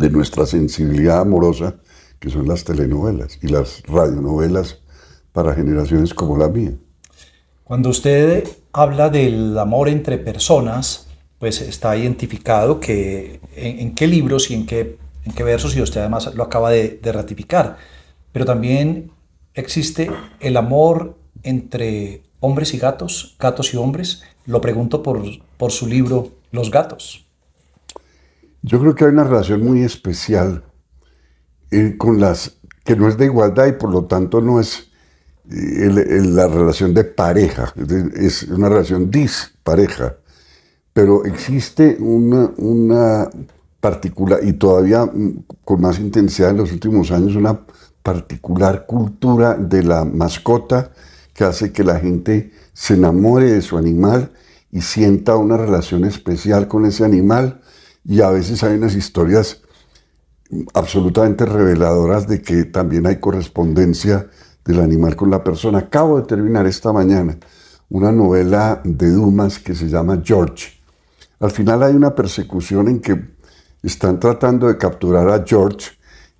de 0.00 0.08
nuestra 0.08 0.46
sensibilidad 0.46 1.20
amorosa, 1.20 1.76
que 2.18 2.30
son 2.30 2.48
las 2.48 2.64
telenovelas 2.64 3.38
y 3.42 3.48
las 3.48 3.82
radionovelas 3.82 4.78
para 5.32 5.54
generaciones 5.54 6.14
como 6.14 6.38
la 6.38 6.48
mía. 6.48 6.72
Cuando 7.64 7.90
usted 7.90 8.48
habla 8.72 9.10
del 9.10 9.56
amor 9.58 9.90
entre 9.90 10.16
personas, 10.16 11.06
pues 11.38 11.60
está 11.60 11.96
identificado 11.96 12.80
que 12.80 13.40
en, 13.54 13.94
qué 13.94 14.06
libros 14.06 14.50
y 14.50 14.54
en 14.54 14.64
qué, 14.64 14.98
en 15.24 15.32
qué 15.32 15.44
versos, 15.44 15.76
y 15.76 15.82
usted 15.82 16.00
además 16.00 16.34
lo 16.34 16.44
acaba 16.44 16.70
de, 16.70 16.98
ratificar, 17.04 17.76
pero 18.32 18.46
también 18.46 19.10
existe 19.52 20.10
el 20.40 20.56
amor 20.56 21.18
entre 21.42 22.22
hombres 22.40 22.72
y 22.72 22.78
gatos, 22.78 23.36
gatos 23.38 23.74
y 23.74 23.76
hombres. 23.76 24.22
Lo 24.46 24.62
pregunto 24.62 25.02
por, 25.02 25.22
por 25.58 25.72
su 25.72 25.86
libro 25.86 26.30
Los 26.52 26.70
gatos. 26.70 27.29
Yo 28.62 28.80
creo 28.80 28.94
que 28.94 29.04
hay 29.04 29.10
una 29.10 29.24
relación 29.24 29.62
muy 29.62 29.82
especial 29.82 30.64
eh, 31.70 31.96
con 31.96 32.20
las 32.20 32.58
que 32.84 32.96
no 32.96 33.08
es 33.08 33.16
de 33.16 33.26
igualdad 33.26 33.66
y 33.66 33.72
por 33.72 33.90
lo 33.90 34.04
tanto 34.04 34.40
no 34.40 34.60
es 34.60 34.90
eh, 35.50 35.90
la 36.24 36.46
relación 36.48 36.94
de 36.94 37.04
pareja, 37.04 37.72
es 38.14 38.44
una 38.44 38.68
relación 38.68 39.10
dispareja 39.10 40.16
pero 40.92 41.24
existe 41.24 41.96
una, 42.00 42.50
una 42.56 43.30
particular, 43.80 44.40
y 44.42 44.52
todavía 44.54 45.06
mm, 45.06 45.44
con 45.64 45.80
más 45.80 45.98
intensidad 45.98 46.50
en 46.50 46.58
los 46.58 46.72
últimos 46.72 47.10
años, 47.10 47.36
una 47.36 47.60
particular 48.02 48.86
cultura 48.86 49.54
de 49.54 49.82
la 49.82 50.04
mascota 50.04 50.90
que 51.32 51.44
hace 51.44 51.72
que 51.72 51.84
la 51.84 51.98
gente 51.98 52.52
se 52.72 52.94
enamore 52.94 53.52
de 53.52 53.62
su 53.62 53.78
animal 53.78 54.32
y 54.72 54.80
sienta 54.80 55.36
una 55.36 55.56
relación 55.56 56.04
especial 56.04 56.68
con 56.68 56.86
ese 56.86 57.04
animal. 57.04 57.59
Y 58.04 58.20
a 58.20 58.30
veces 58.30 58.62
hay 58.62 58.76
unas 58.76 58.94
historias 58.94 59.62
absolutamente 60.74 61.46
reveladoras 61.46 62.26
de 62.26 62.42
que 62.42 62.64
también 62.64 63.06
hay 63.06 63.20
correspondencia 63.20 64.28
del 64.64 64.80
animal 64.80 65.16
con 65.16 65.30
la 65.30 65.44
persona. 65.44 65.78
Acabo 65.78 66.20
de 66.20 66.26
terminar 66.26 66.66
esta 66.66 66.92
mañana 66.92 67.38
una 67.88 68.12
novela 68.12 68.80
de 68.84 69.10
Dumas 69.10 69.58
que 69.58 69.74
se 69.74 69.88
llama 69.88 70.22
George 70.24 70.80
al 71.40 71.50
final 71.50 71.82
hay 71.82 71.94
una 71.94 72.14
persecución 72.14 72.88
en 72.88 73.00
que 73.00 73.18
están 73.82 74.20
tratando 74.20 74.68
de 74.68 74.76
capturar 74.76 75.30
a 75.30 75.42
George 75.44 75.92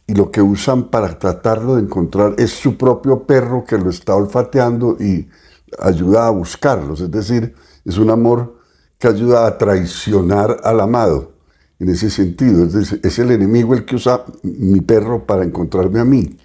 y 0.06 0.14
lo 0.14 0.30
que 0.30 0.42
usan 0.42 0.90
para 0.90 1.18
tratarlo 1.18 1.76
de 1.76 1.82
encontrar 1.82 2.34
es 2.36 2.50
su 2.50 2.76
propio 2.76 3.26
perro 3.26 3.64
que 3.64 3.78
lo 3.78 3.88
está 3.88 4.14
olfateando 4.14 4.98
y 5.00 5.30
ayuda 5.78 6.26
a 6.26 6.30
buscarlos. 6.30 7.00
Es 7.00 7.10
decir, 7.10 7.54
es 7.82 7.96
un 7.96 8.10
amor 8.10 8.58
que 8.98 9.08
ayuda 9.08 9.46
a 9.46 9.56
traicionar 9.56 10.58
al 10.62 10.80
amado 10.80 11.32
en 11.80 11.88
ese 11.88 12.10
sentido. 12.10 12.68
Es, 13.02 13.18
el 13.18 13.30
enemigo 13.32 13.74
el 13.74 13.84
que 13.84 13.96
usa 13.96 14.24
mi 14.42 14.80
perro 14.80 15.26
para 15.26 15.44
encontrarme 15.44 15.98
a 15.98 16.04
mí. 16.04 16.36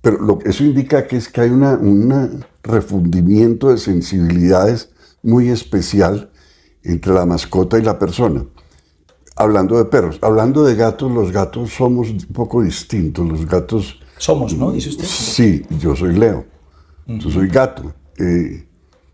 Pero 0.00 0.18
lo, 0.18 0.38
eso 0.44 0.64
indica 0.64 1.06
que 1.06 1.16
es 1.16 1.28
que 1.28 1.42
hay 1.42 1.50
un 1.50 2.44
refundimiento 2.62 3.68
de 3.68 3.78
sensibilidades 3.78 4.90
muy 5.22 5.50
especial 5.50 6.30
entre 6.82 7.12
la 7.12 7.26
mascota 7.26 7.78
y 7.78 7.82
la 7.82 7.98
persona. 7.98 8.44
Hablando 9.36 9.76
de 9.76 9.84
perros, 9.84 10.18
hablando 10.22 10.64
de 10.64 10.74
gatos, 10.74 11.12
los 11.12 11.30
gatos 11.30 11.70
somos 11.70 12.10
un 12.10 12.18
poco 12.32 12.62
distintos. 12.62 13.28
Los 13.28 13.46
gatos... 13.46 14.00
Somos, 14.16 14.56
¿no? 14.56 14.72
Dice 14.72 14.88
usted. 14.88 15.04
Sí, 15.04 15.62
yo 15.78 15.94
soy 15.94 16.16
Leo. 16.16 16.44
Yo 17.06 17.30
soy 17.30 17.48
gato. 17.48 17.94
Eh, 18.16 18.66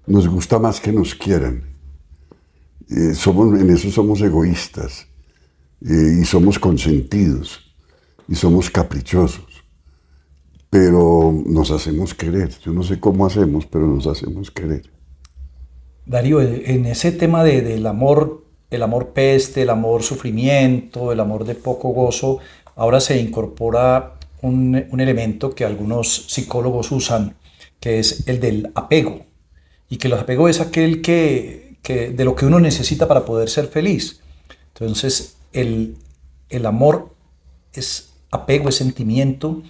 nos 0.07 0.29
gusta 0.29 0.59
más 0.59 0.81
que 0.81 0.93
nos 0.93 1.15
quieran. 1.15 1.65
Eh, 2.89 3.15
somos, 3.15 3.61
en 3.61 3.69
eso 3.71 3.91
somos 3.91 4.21
egoístas. 4.23 5.07
Eh, 5.83 6.19
y 6.21 6.25
somos 6.25 6.59
consentidos. 6.59 7.61
Y 8.29 8.35
somos 8.35 8.71
caprichosos. 8.71 9.65
Pero 10.71 11.33
nos 11.47 11.71
hacemos 11.71 12.15
querer. 12.15 12.51
Yo 12.65 12.73
no 12.73 12.83
sé 12.83 12.99
cómo 12.99 13.27
hacemos, 13.27 13.67
pero 13.67 13.87
nos 13.87 14.07
hacemos 14.07 14.51
querer. 14.51 14.91
Darío, 16.07 16.43
en 16.43 16.87
ese 16.87 17.13
tema 17.13 17.45
de, 17.45 17.63
del 17.63 17.87
amor, 17.87 18.45
el 18.71 18.83
amor 18.83 19.11
peste, 19.11 19.63
el 19.63 19.71
amor 19.71 20.03
sufrimiento, 20.03 21.13
el 21.13 21.21
amor 21.21 21.45
de 21.45 21.55
poco 21.55 21.91
gozo, 21.91 22.41
ahora 22.77 23.01
se 23.01 23.19
incorpora 23.19 24.19
un, 24.43 24.85
un 24.91 25.01
elemento 25.01 25.55
que 25.55 25.65
algunos 25.65 26.27
psicólogos 26.29 26.93
usan, 26.93 27.37
que 27.81 28.01
es 28.01 28.27
el 28.29 28.41
del 28.41 28.71
apego. 28.75 29.21
Y 29.89 29.97
que 29.97 30.09
el 30.09 30.15
apego 30.15 30.49
es 30.49 30.61
aquel 30.61 31.01
que, 31.03 31.77
que 31.83 32.11
de 32.11 32.25
lo 32.25 32.35
que 32.35 32.47
uno 32.47 32.59
necesita 32.59 33.07
para 33.07 33.25
poder 33.25 33.49
ser 33.49 33.67
feliz. 33.69 34.21
Entonces, 34.75 35.37
el, 35.55 35.97
el 36.51 36.67
amor 36.67 37.15
es 37.73 38.13
apego, 38.31 38.69
es 38.69 38.77
sentimiento, 38.77 39.63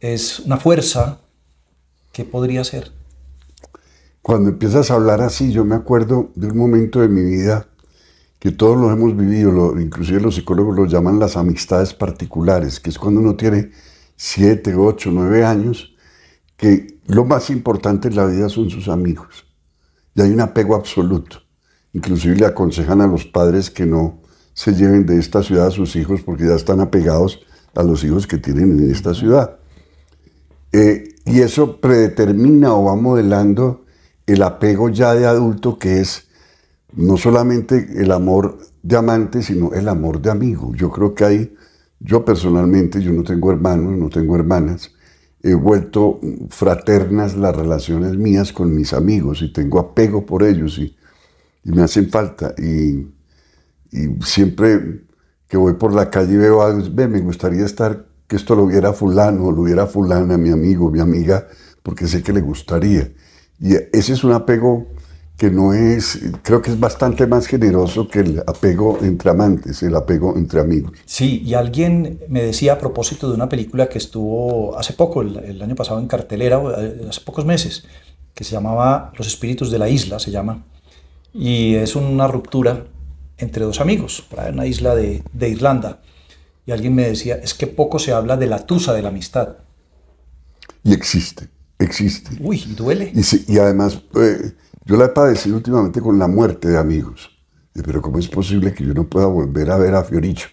es 0.00 0.40
una 0.40 0.56
fuerza 0.56 1.20
que 2.12 2.24
podría 2.24 2.64
ser. 2.64 2.90
Cuando 4.22 4.50
empiezas 4.50 4.90
a 4.90 4.94
hablar 4.94 5.20
así, 5.20 5.52
yo 5.52 5.64
me 5.64 5.76
acuerdo 5.76 6.30
de 6.34 6.48
un 6.48 6.56
momento 6.56 7.00
de 7.00 7.08
mi 7.08 7.22
vida 7.22 7.68
que 8.40 8.50
todos 8.50 8.76
lo 8.76 8.90
hemos 8.90 9.16
vivido, 9.16 9.52
lo, 9.52 9.80
inclusive 9.80 10.20
los 10.20 10.34
psicólogos 10.34 10.76
lo 10.76 10.86
llaman 10.86 11.18
las 11.18 11.36
amistades 11.36 11.94
particulares, 11.94 12.80
que 12.80 12.90
es 12.90 12.98
cuando 12.98 13.20
uno 13.20 13.36
tiene 13.36 13.70
siete, 14.16 14.74
ocho, 14.74 15.10
nueve 15.12 15.44
años, 15.44 15.94
que 16.56 16.98
lo 17.06 17.24
más 17.24 17.50
importante 17.50 18.08
en 18.08 18.16
la 18.16 18.26
vida 18.26 18.48
son 18.48 18.70
sus 18.70 18.88
amigos. 18.88 19.46
Y 20.14 20.22
hay 20.22 20.30
un 20.30 20.40
apego 20.40 20.74
absoluto. 20.74 21.42
Inclusive 21.92 22.36
le 22.36 22.46
aconsejan 22.46 23.00
a 23.00 23.06
los 23.06 23.26
padres 23.26 23.70
que 23.70 23.86
no 23.86 24.22
se 24.56 24.74
lleven 24.74 25.04
de 25.04 25.18
esta 25.18 25.42
ciudad 25.42 25.66
a 25.66 25.70
sus 25.70 25.96
hijos 25.96 26.22
porque 26.22 26.46
ya 26.46 26.54
están 26.54 26.80
apegados 26.80 27.40
a 27.74 27.82
los 27.82 28.02
hijos 28.04 28.26
que 28.26 28.38
tienen 28.38 28.78
en 28.78 28.90
esta 28.90 29.12
ciudad. 29.12 29.58
Eh, 30.72 31.14
y 31.26 31.40
eso 31.40 31.78
predetermina 31.78 32.72
o 32.72 32.84
va 32.84 32.96
modelando 32.96 33.84
el 34.26 34.42
apego 34.42 34.88
ya 34.88 35.14
de 35.14 35.26
adulto 35.26 35.78
que 35.78 36.00
es 36.00 36.28
no 36.94 37.18
solamente 37.18 37.86
el 37.96 38.10
amor 38.10 38.56
de 38.82 38.96
amante, 38.96 39.42
sino 39.42 39.74
el 39.74 39.90
amor 39.90 40.22
de 40.22 40.30
amigo. 40.30 40.74
Yo 40.74 40.90
creo 40.90 41.14
que 41.14 41.24
hay, 41.24 41.54
yo 42.00 42.24
personalmente, 42.24 43.02
yo 43.02 43.12
no 43.12 43.24
tengo 43.24 43.52
hermanos, 43.52 43.94
no 43.98 44.08
tengo 44.08 44.36
hermanas, 44.36 44.90
he 45.42 45.52
vuelto 45.52 46.18
fraternas 46.48 47.36
las 47.36 47.54
relaciones 47.54 48.16
mías 48.16 48.54
con 48.54 48.74
mis 48.74 48.94
amigos 48.94 49.42
y 49.42 49.52
tengo 49.52 49.78
apego 49.78 50.24
por 50.24 50.42
ellos 50.42 50.78
y, 50.78 50.96
me 51.64 51.82
hacen 51.82 52.08
falta. 52.08 52.54
Y, 52.56 53.15
siempre 54.24 55.02
que 55.48 55.56
voy 55.56 55.74
por 55.74 55.94
la 55.94 56.10
calle 56.10 56.34
y 56.34 56.36
veo 56.36 56.62
algo, 56.62 56.86
ve, 56.92 57.08
me 57.08 57.20
gustaría 57.20 57.64
estar, 57.64 58.06
que 58.26 58.36
esto 58.36 58.54
lo 58.54 58.66
viera 58.66 58.92
fulano, 58.92 59.50
lo 59.50 59.62
viera 59.62 59.86
fulana, 59.86 60.36
mi 60.36 60.50
amigo, 60.50 60.90
mi 60.90 61.00
amiga, 61.00 61.46
porque 61.82 62.06
sé 62.08 62.22
que 62.22 62.32
le 62.32 62.40
gustaría. 62.40 63.12
Y 63.60 63.74
ese 63.92 64.12
es 64.12 64.24
un 64.24 64.32
apego 64.32 64.88
que 65.36 65.50
no 65.50 65.74
es, 65.74 66.18
creo 66.42 66.62
que 66.62 66.70
es 66.70 66.80
bastante 66.80 67.26
más 67.26 67.46
generoso 67.46 68.08
que 68.08 68.20
el 68.20 68.42
apego 68.46 68.98
entre 69.02 69.30
amantes, 69.30 69.82
el 69.82 69.94
apego 69.94 70.34
entre 70.36 70.60
amigos. 70.60 70.92
Sí, 71.04 71.42
y 71.44 71.54
alguien 71.54 72.20
me 72.28 72.42
decía 72.42 72.74
a 72.74 72.78
propósito 72.78 73.28
de 73.28 73.34
una 73.34 73.48
película 73.48 73.88
que 73.88 73.98
estuvo 73.98 74.76
hace 74.78 74.94
poco, 74.94 75.20
el, 75.20 75.60
año 75.60 75.74
pasado 75.74 76.00
en 76.00 76.08
cartelera, 76.08 76.60
eh, 76.78 77.06
hace 77.08 77.20
pocos 77.20 77.44
meses, 77.44 77.84
que 78.34 78.44
se 78.44 78.52
llamaba 78.52 79.12
Los 79.16 79.26
Espíritus 79.26 79.70
de 79.70 79.78
la 79.78 79.88
Isla, 79.88 80.18
se 80.18 80.30
llama, 80.30 80.64
y 81.34 81.74
es 81.74 81.96
una 81.96 82.26
ruptura 82.26 82.86
entre 83.38 83.64
dos 83.64 83.80
amigos, 83.80 84.24
para 84.30 84.50
una 84.50 84.66
isla 84.66 84.94
de, 84.94 85.22
de 85.32 85.48
Irlanda. 85.48 86.00
Y 86.64 86.72
alguien 86.72 86.94
me 86.94 87.08
decía, 87.08 87.36
es 87.36 87.54
que 87.54 87.66
poco 87.66 87.98
se 87.98 88.12
habla 88.12 88.36
de 88.36 88.46
la 88.46 88.66
tusa 88.66 88.92
de 88.92 89.02
la 89.02 89.08
amistad. 89.08 89.56
Y 90.82 90.92
existe, 90.92 91.48
existe. 91.78 92.36
Uy, 92.40 92.62
y 92.66 92.74
duele. 92.74 93.12
Y, 93.14 93.52
y 93.52 93.58
además... 93.58 94.00
Eh, 94.14 94.52
yo 94.86 94.96
la 94.96 95.06
he 95.06 95.08
padecido 95.08 95.56
últimamente 95.56 96.00
con 96.00 96.16
la 96.16 96.28
muerte 96.28 96.68
de 96.68 96.78
amigos. 96.78 97.30
Pero 97.72 98.00
¿cómo 98.00 98.18
es 98.18 98.28
posible 98.28 98.72
que 98.72 98.84
yo 98.84 98.94
no 98.94 99.04
pueda 99.08 99.26
volver 99.26 99.70
a 99.70 99.76
ver 99.76 99.94
a 99.96 100.04
Fioricho 100.04 100.48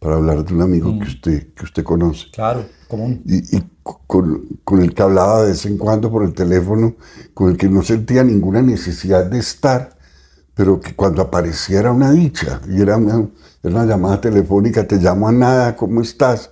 para 0.00 0.16
hablar 0.16 0.44
de 0.44 0.52
un 0.52 0.62
amigo 0.62 0.90
que, 0.98 1.04
mm. 1.04 1.08
usted, 1.08 1.54
que 1.54 1.64
usted 1.64 1.84
conoce? 1.84 2.26
Claro, 2.32 2.66
común. 2.88 3.22
Y, 3.24 3.56
y 3.56 3.62
con, 3.82 4.58
con, 4.64 4.82
el 4.82 4.92
que 4.92 5.02
hablaba 5.02 5.42
de 5.42 5.50
vez 5.50 5.64
en 5.66 5.78
cuando 5.78 6.10
por 6.10 6.24
el 6.24 6.34
teléfono, 6.34 6.96
con 7.32 7.50
el 7.50 7.56
que 7.56 7.68
no 7.68 7.82
sentía 7.82 8.24
ninguna 8.24 8.60
necesidad 8.60 9.24
de 9.24 9.38
estar, 9.38 9.96
pero 10.60 10.78
que 10.78 10.94
cuando 10.94 11.22
apareciera 11.22 11.90
una 11.90 12.12
dicha, 12.12 12.60
y 12.68 12.82
era 12.82 12.98
una, 12.98 13.26
era 13.62 13.74
una 13.76 13.86
llamada 13.86 14.20
telefónica, 14.20 14.86
te 14.86 14.96
llamo 14.96 15.26
a 15.26 15.32
nada, 15.32 15.74
¿cómo 15.74 16.02
estás? 16.02 16.50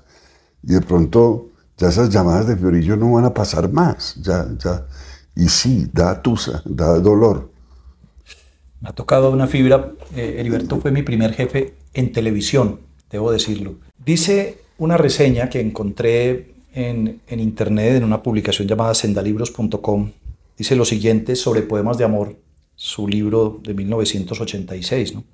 Y 0.63 0.69
de 0.69 0.81
pronto 0.81 1.51
ya 1.77 1.89
esas 1.89 2.09
llamadas 2.09 2.49
de 2.49 2.57
Fiorillo 2.57 2.97
no 2.97 3.13
van 3.13 3.27
a 3.27 3.35
pasar 3.35 3.71
más, 3.71 4.15
ya, 4.23 4.49
ya, 4.59 4.87
y 5.37 5.47
sí, 5.51 5.91
da 5.93 6.23
tusa, 6.23 6.63
da 6.65 6.99
dolor. 7.01 7.51
Me 8.81 8.89
ha 8.89 8.93
tocado 8.93 9.31
una 9.31 9.47
fibra. 9.47 9.93
Eh, 10.17 10.37
Heriberto 10.39 10.81
fue 10.81 10.91
mi 10.91 11.03
primer 11.03 11.35
jefe 11.35 11.75
en 11.93 12.11
televisión, 12.11 12.81
debo 13.11 13.31
decirlo. 13.31 13.75
Dice 14.03 14.63
una 14.79 14.97
reseña 14.97 15.51
que 15.51 15.61
encontré 15.61 16.55
en, 16.73 17.21
en 17.27 17.41
internet, 17.41 17.97
en 17.97 18.05
una 18.05 18.23
publicación 18.23 18.67
llamada 18.67 18.95
sendalibros.com, 18.95 20.13
dice 20.57 20.77
lo 20.77 20.87
siguiente 20.87 21.37
sobre 21.37 21.61
Poemas 21.61 21.99
de 21.99 22.05
Amor, 22.05 22.48
su 22.79 23.09
libro 23.09 23.61
de 23.63 23.75
1986. 23.75 25.15
¿no? 25.17 25.25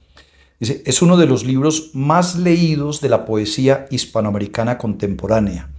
Dice, 0.59 0.83
es 0.87 1.03
uno 1.03 1.19
de 1.19 1.27
los 1.27 1.45
libros 1.45 1.91
más 1.93 2.37
leídos 2.37 3.03
de 3.03 3.11
la 3.11 3.27
poesía 3.27 3.87
hispanoamericana 3.91 4.79
contemporánea 4.79 5.71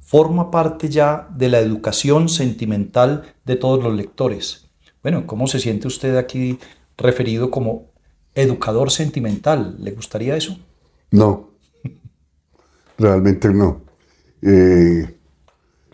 forma 0.00 0.50
parte 0.50 0.90
ya 0.90 1.26
de 1.34 1.48
la 1.48 1.60
educación 1.60 2.28
sentimental 2.28 3.34
de 3.46 3.56
todos 3.56 3.82
los 3.82 3.94
lectores. 3.94 4.68
Bueno, 5.02 5.26
¿cómo 5.26 5.46
se 5.46 5.58
siente 5.58 5.86
usted 5.86 6.16
aquí 6.16 6.58
referido 6.98 7.50
como 7.50 7.92
educador 8.34 8.90
sentimental? 8.90 9.76
¿Le 9.78 9.92
gustaría 9.92 10.36
eso? 10.36 10.58
No, 11.12 11.52
realmente 12.98 13.48
no. 13.54 13.80
Eh, 14.42 15.18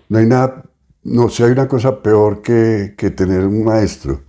no 0.09 0.19
hay 0.19 0.27
nada, 0.27 0.65
no, 1.05 1.29
si 1.29 1.45
hay 1.45 1.53
una 1.53 1.69
cosa 1.69 2.03
peor 2.03 2.43
que, 2.43 2.95
que 2.97 3.11
tener 3.11 3.47
un 3.47 3.63
maestro 3.63 4.28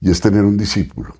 y 0.00 0.10
es 0.10 0.20
tener 0.20 0.44
un 0.44 0.56
discípulo 0.56 1.14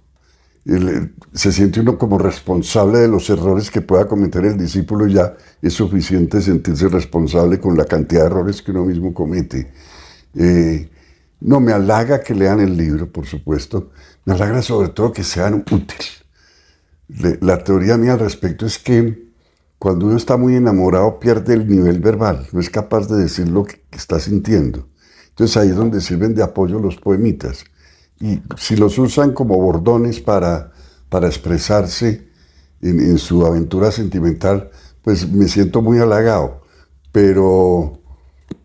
se 1.32 1.50
siente 1.50 1.80
uno 1.80 1.96
como 1.96 2.18
responsable 2.18 2.98
de 2.98 3.08
los 3.08 3.30
errores 3.30 3.70
que 3.70 3.80
pueda 3.80 4.06
cometer 4.06 4.44
el 4.44 4.58
discípulo, 4.58 5.06
ya 5.06 5.34
es 5.62 5.72
suficiente 5.72 6.42
sentirse 6.42 6.88
responsable 6.88 7.58
con 7.58 7.76
la 7.76 7.86
cantidad 7.86 8.22
de 8.22 8.26
errores 8.26 8.60
que 8.60 8.72
uno 8.72 8.84
mismo 8.84 9.14
comete. 9.14 9.72
Eh, 10.34 10.90
no, 11.40 11.60
me 11.60 11.72
halaga 11.72 12.20
que 12.20 12.34
lean 12.34 12.60
el 12.60 12.76
libro, 12.76 13.10
por 13.10 13.24
supuesto, 13.24 13.92
me 14.26 14.34
halaga 14.34 14.60
sobre 14.60 14.90
todo 14.90 15.10
que 15.10 15.24
sean 15.24 15.64
útiles. 15.70 16.24
La 17.40 17.64
teoría 17.64 17.96
mía 17.96 18.12
al 18.12 18.18
respecto 18.18 18.66
es 18.66 18.78
que 18.78 19.26
cuando 19.78 20.06
uno 20.06 20.18
está 20.18 20.36
muy 20.36 20.54
enamorado 20.54 21.18
pierde 21.18 21.54
el 21.54 21.66
nivel 21.66 22.00
verbal, 22.00 22.46
no 22.52 22.60
es 22.60 22.68
capaz 22.68 23.08
de 23.08 23.22
decir 23.22 23.48
lo 23.48 23.64
que 23.64 23.80
está 23.92 24.20
sintiendo. 24.20 24.86
Entonces 25.30 25.56
ahí 25.56 25.70
es 25.70 25.76
donde 25.76 26.02
sirven 26.02 26.34
de 26.34 26.42
apoyo 26.42 26.78
los 26.78 26.96
poemitas 26.96 27.64
y 28.20 28.40
si 28.56 28.76
los 28.76 28.98
usan 28.98 29.32
como 29.32 29.56
bordones 29.58 30.20
para, 30.20 30.72
para 31.08 31.28
expresarse 31.28 32.28
en, 32.80 33.18
su 33.18 33.44
aventura 33.46 33.90
sentimental, 33.90 34.70
pues 35.02 35.30
me 35.30 35.46
siento 35.48 35.82
muy 35.82 35.98
halagado. 35.98 36.62
Pero, 37.12 38.00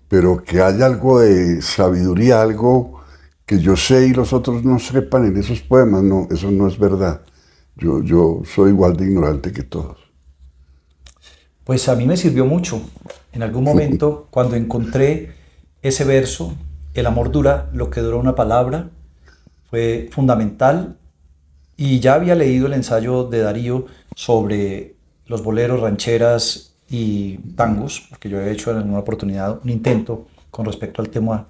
pero 0.07 0.43
que 0.43 0.61
haya 0.61 0.85
algo 0.85 1.19
de 1.19 1.61
sabiduría, 1.61 2.41
algo 2.41 3.01
que 3.45 3.59
yo 3.59 3.75
sé 3.75 4.07
y 4.07 4.13
los 4.13 4.33
otros 4.33 4.63
no 4.63 4.79
sepan 4.79 5.25
en 5.25 5.37
esos 5.37 5.61
poemas, 5.61 6.03
no, 6.03 6.27
eso 6.31 6.49
no 6.51 6.67
es 6.67 6.77
verdad. 6.77 7.21
Yo, 7.75 8.01
yo 8.03 8.41
soy 8.45 8.71
igual 8.71 8.95
de 8.95 9.05
ignorante 9.05 9.51
que 9.51 9.63
todos. 9.63 9.97
Pues 11.63 11.87
a 11.89 11.95
mí 11.95 12.05
me 12.05 12.17
sirvió 12.17 12.45
mucho. 12.45 12.81
En 13.31 13.43
algún 13.43 13.63
momento, 13.63 14.27
cuando 14.31 14.55
encontré 14.55 15.33
ese 15.81 16.03
verso, 16.05 16.55
el 16.93 17.05
amor 17.05 17.31
dura 17.31 17.69
lo 17.73 17.89
que 17.89 18.01
dura 18.01 18.17
una 18.17 18.35
palabra, 18.35 18.89
fue 19.73 20.07
fundamental 20.11 20.99
y 21.75 21.99
ya 21.99 22.13
había 22.13 22.35
leído 22.35 22.67
el 22.67 22.73
ensayo 22.73 23.23
de 23.23 23.39
Darío 23.39 23.87
sobre 24.15 24.93
los 25.25 25.43
boleros, 25.43 25.81
rancheras 25.81 26.75
y 26.87 27.39
tangos, 27.55 28.05
porque 28.07 28.29
yo 28.29 28.39
he 28.39 28.51
hecho 28.51 28.69
en 28.69 28.77
alguna 28.77 28.99
oportunidad 28.99 29.59
un 29.63 29.71
intento 29.71 30.27
con 30.51 30.67
respecto 30.67 31.01
al 31.01 31.09
tema 31.09 31.47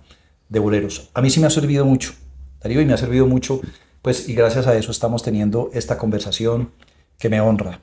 de 0.48 0.58
boleros. 0.60 1.10
A 1.14 1.22
mí 1.22 1.30
sí 1.30 1.42
me 1.42 1.48
ha 1.48 1.50
servido 1.50 1.84
mucho, 1.84 2.14
Darío, 2.62 2.80
y 2.80 2.86
me 2.86 2.94
ha 2.94 2.98
servido 2.98 3.28
mucho, 3.28 3.60
pues, 4.02 4.30
y 4.30 4.36
gracias 4.36 4.68
a 4.68 4.78
eso 4.78 4.92
estamos 4.92 5.22
teniendo 5.22 5.70
esta 5.74 5.98
conversación 5.98 6.72
que 7.20 7.28
me 7.28 7.42
honra. 7.42 7.82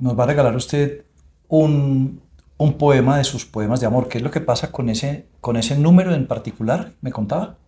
Nos 0.00 0.18
va 0.18 0.24
a 0.24 0.26
regalar 0.26 0.56
usted 0.56 1.04
un, 1.46 2.20
un 2.56 2.72
poema 2.72 3.18
de 3.18 3.24
sus 3.24 3.44
poemas 3.46 3.78
de 3.78 3.86
amor. 3.86 4.08
¿Qué 4.08 4.18
es 4.18 4.24
lo 4.24 4.32
que 4.32 4.40
pasa 4.40 4.72
con 4.72 4.88
ese, 4.88 5.26
con 5.40 5.56
ese 5.56 5.78
número 5.78 6.12
en 6.12 6.26
particular? 6.26 6.94
¿Me 7.02 7.12
contaba? 7.12 7.58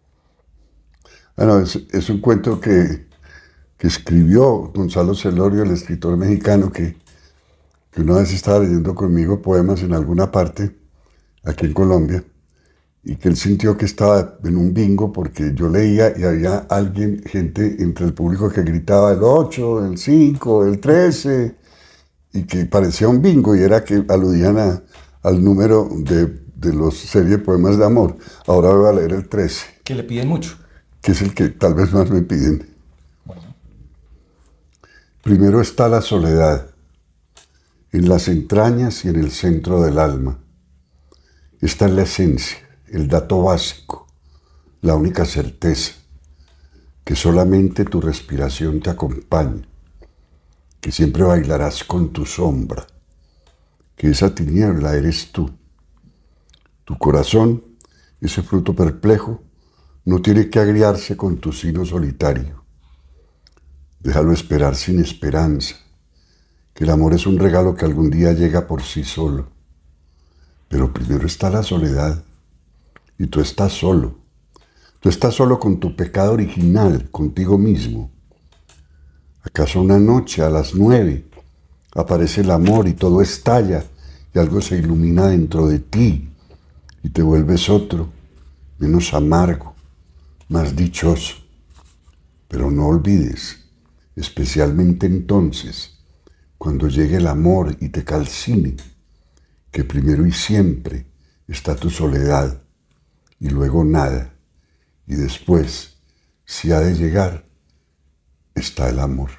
Bueno, 1.36 1.58
es, 1.58 2.08
un 2.08 2.20
cuento 2.20 2.58
que, 2.58 3.04
escribió 3.78 4.72
Gonzalo 4.74 5.14
Celorio, 5.14 5.62
el 5.62 5.70
escritor 5.70 6.16
mexicano, 6.16 6.72
que, 6.72 6.96
que 7.90 8.00
una 8.00 8.16
vez 8.16 8.32
estaba 8.32 8.60
leyendo 8.60 8.94
conmigo 8.94 9.42
poemas 9.42 9.82
en 9.82 9.92
alguna 9.92 10.32
parte, 10.32 10.74
aquí 11.44 11.66
en 11.66 11.74
Colombia, 11.74 12.24
y 13.04 13.16
que 13.16 13.28
él 13.28 13.36
sintió 13.36 13.76
que 13.76 13.84
estaba 13.84 14.38
en 14.42 14.56
un 14.56 14.72
bingo 14.72 15.12
porque 15.12 15.52
yo 15.54 15.68
leía 15.68 16.18
y 16.18 16.24
había 16.24 16.56
alguien, 16.70 17.22
gente 17.24 17.76
entre 17.80 18.06
el 18.06 18.14
público 18.14 18.48
que 18.48 18.62
gritaba 18.62 19.12
el 19.12 19.22
8, 19.22 19.86
el 19.86 19.98
5, 19.98 20.64
el 20.64 20.80
13, 20.80 21.54
y 22.32 22.42
que 22.44 22.64
parecía 22.64 23.08
un 23.08 23.20
bingo 23.20 23.54
y 23.54 23.60
era 23.60 23.84
que 23.84 24.02
aludían 24.08 24.82
al 25.22 25.44
número 25.44 25.86
de, 25.98 26.26
de 26.54 26.72
los 26.72 26.96
serie 26.96 27.36
poemas 27.36 27.76
de 27.76 27.84
amor. 27.84 28.16
Ahora 28.46 28.70
voy 28.70 28.88
a 28.88 28.92
leer 28.92 29.12
el 29.12 29.28
13. 29.28 29.82
Que 29.84 29.94
le 29.94 30.02
piden 30.02 30.28
mucho 30.28 30.65
que 31.06 31.12
es 31.12 31.22
el 31.22 31.34
que 31.34 31.50
tal 31.50 31.74
vez 31.74 31.92
más 31.92 32.10
me 32.10 32.22
piden. 32.22 32.68
Primero 35.22 35.60
está 35.60 35.88
la 35.88 36.00
soledad, 36.02 36.74
en 37.92 38.08
las 38.08 38.26
entrañas 38.26 39.04
y 39.04 39.10
en 39.10 39.20
el 39.20 39.30
centro 39.30 39.82
del 39.82 40.00
alma. 40.00 40.40
Está 41.60 41.84
en 41.84 41.94
la 41.94 42.02
esencia, 42.02 42.58
el 42.88 43.06
dato 43.06 43.40
básico, 43.40 44.08
la 44.80 44.96
única 44.96 45.24
certeza, 45.24 45.92
que 47.04 47.14
solamente 47.14 47.84
tu 47.84 48.00
respiración 48.00 48.80
te 48.80 48.90
acompaña, 48.90 49.62
que 50.80 50.90
siempre 50.90 51.22
bailarás 51.22 51.84
con 51.84 52.12
tu 52.12 52.26
sombra, 52.26 52.84
que 53.94 54.10
esa 54.10 54.34
tiniebla 54.34 54.96
eres 54.96 55.30
tú, 55.30 55.52
Tu 56.84 56.98
corazón, 56.98 57.62
ese 58.20 58.42
fruto 58.42 58.74
perplejo, 58.74 59.45
no 60.06 60.22
tiene 60.22 60.48
que 60.48 60.60
agriarse 60.60 61.16
con 61.16 61.38
tu 61.38 61.52
sino 61.52 61.84
solitario. 61.84 62.62
Déjalo 63.98 64.32
esperar 64.32 64.76
sin 64.76 65.00
esperanza, 65.00 65.74
que 66.72 66.84
el 66.84 66.90
amor 66.90 67.12
es 67.12 67.26
un 67.26 67.38
regalo 67.38 67.74
que 67.74 67.84
algún 67.84 68.08
día 68.08 68.32
llega 68.32 68.68
por 68.68 68.82
sí 68.82 69.02
solo. 69.02 69.48
Pero 70.68 70.92
primero 70.92 71.26
está 71.26 71.50
la 71.50 71.64
soledad, 71.64 72.24
y 73.18 73.26
tú 73.26 73.40
estás 73.40 73.72
solo. 73.72 74.18
Tú 75.00 75.08
estás 75.08 75.34
solo 75.34 75.58
con 75.58 75.80
tu 75.80 75.96
pecado 75.96 76.34
original, 76.34 77.10
contigo 77.10 77.58
mismo. 77.58 78.12
¿Acaso 79.42 79.80
una 79.80 79.98
noche 79.98 80.42
a 80.42 80.50
las 80.50 80.74
nueve 80.74 81.26
aparece 81.94 82.42
el 82.42 82.50
amor 82.52 82.86
y 82.86 82.94
todo 82.94 83.22
estalla 83.22 83.82
y 84.32 84.38
algo 84.38 84.60
se 84.60 84.76
ilumina 84.76 85.26
dentro 85.28 85.66
de 85.66 85.80
ti 85.80 86.30
y 87.02 87.10
te 87.10 87.22
vuelves 87.22 87.68
otro, 87.68 88.08
menos 88.78 89.14
amargo, 89.14 89.75
más 90.48 90.76
dichoso? 90.76 91.36
Pero 92.48 92.70
no 92.70 92.86
olvides, 92.86 93.64
especialmente 94.14 95.06
entonces, 95.06 95.98
cuando 96.58 96.88
llegue 96.88 97.16
el 97.16 97.26
amor 97.26 97.76
y 97.80 97.88
te 97.88 98.04
calcine, 98.04 98.76
que 99.70 99.84
primero 99.84 100.26
y 100.26 100.32
siempre 100.32 101.06
está 101.48 101.76
tu 101.76 101.90
soledad 101.90 102.62
y 103.38 103.50
luego 103.50 103.84
nada, 103.84 104.32
y 105.06 105.14
después, 105.14 105.98
si 106.44 106.72
ha 106.72 106.80
de 106.80 106.94
llegar, 106.94 107.44
está 108.54 108.88
el 108.88 108.98
amor. 108.98 109.30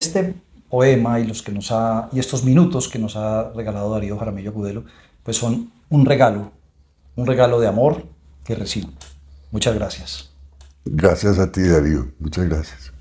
Este 0.00 0.34
poema 0.68 1.18
y, 1.18 1.26
los 1.26 1.42
que 1.42 1.52
nos 1.52 1.72
ha, 1.72 2.08
y 2.12 2.18
estos 2.18 2.44
minutos 2.44 2.88
que 2.88 2.98
nos 2.98 3.16
ha 3.16 3.50
regalado 3.52 3.90
Darío 3.90 4.18
Jaramillo 4.18 4.54
Cudelo, 4.54 4.84
pues 5.22 5.36
son 5.36 5.72
un 5.88 6.06
regalo, 6.06 6.52
un 7.16 7.26
regalo 7.26 7.58
de 7.60 7.66
amor 7.66 8.06
que 8.44 8.54
recibo. 8.54 8.90
Muchas 9.50 9.74
gracias. 9.74 10.30
Gracias 10.84 11.38
a 11.38 11.50
ti, 11.50 11.62
Darío. 11.62 12.12
Muchas 12.18 12.48
gracias. 12.48 12.92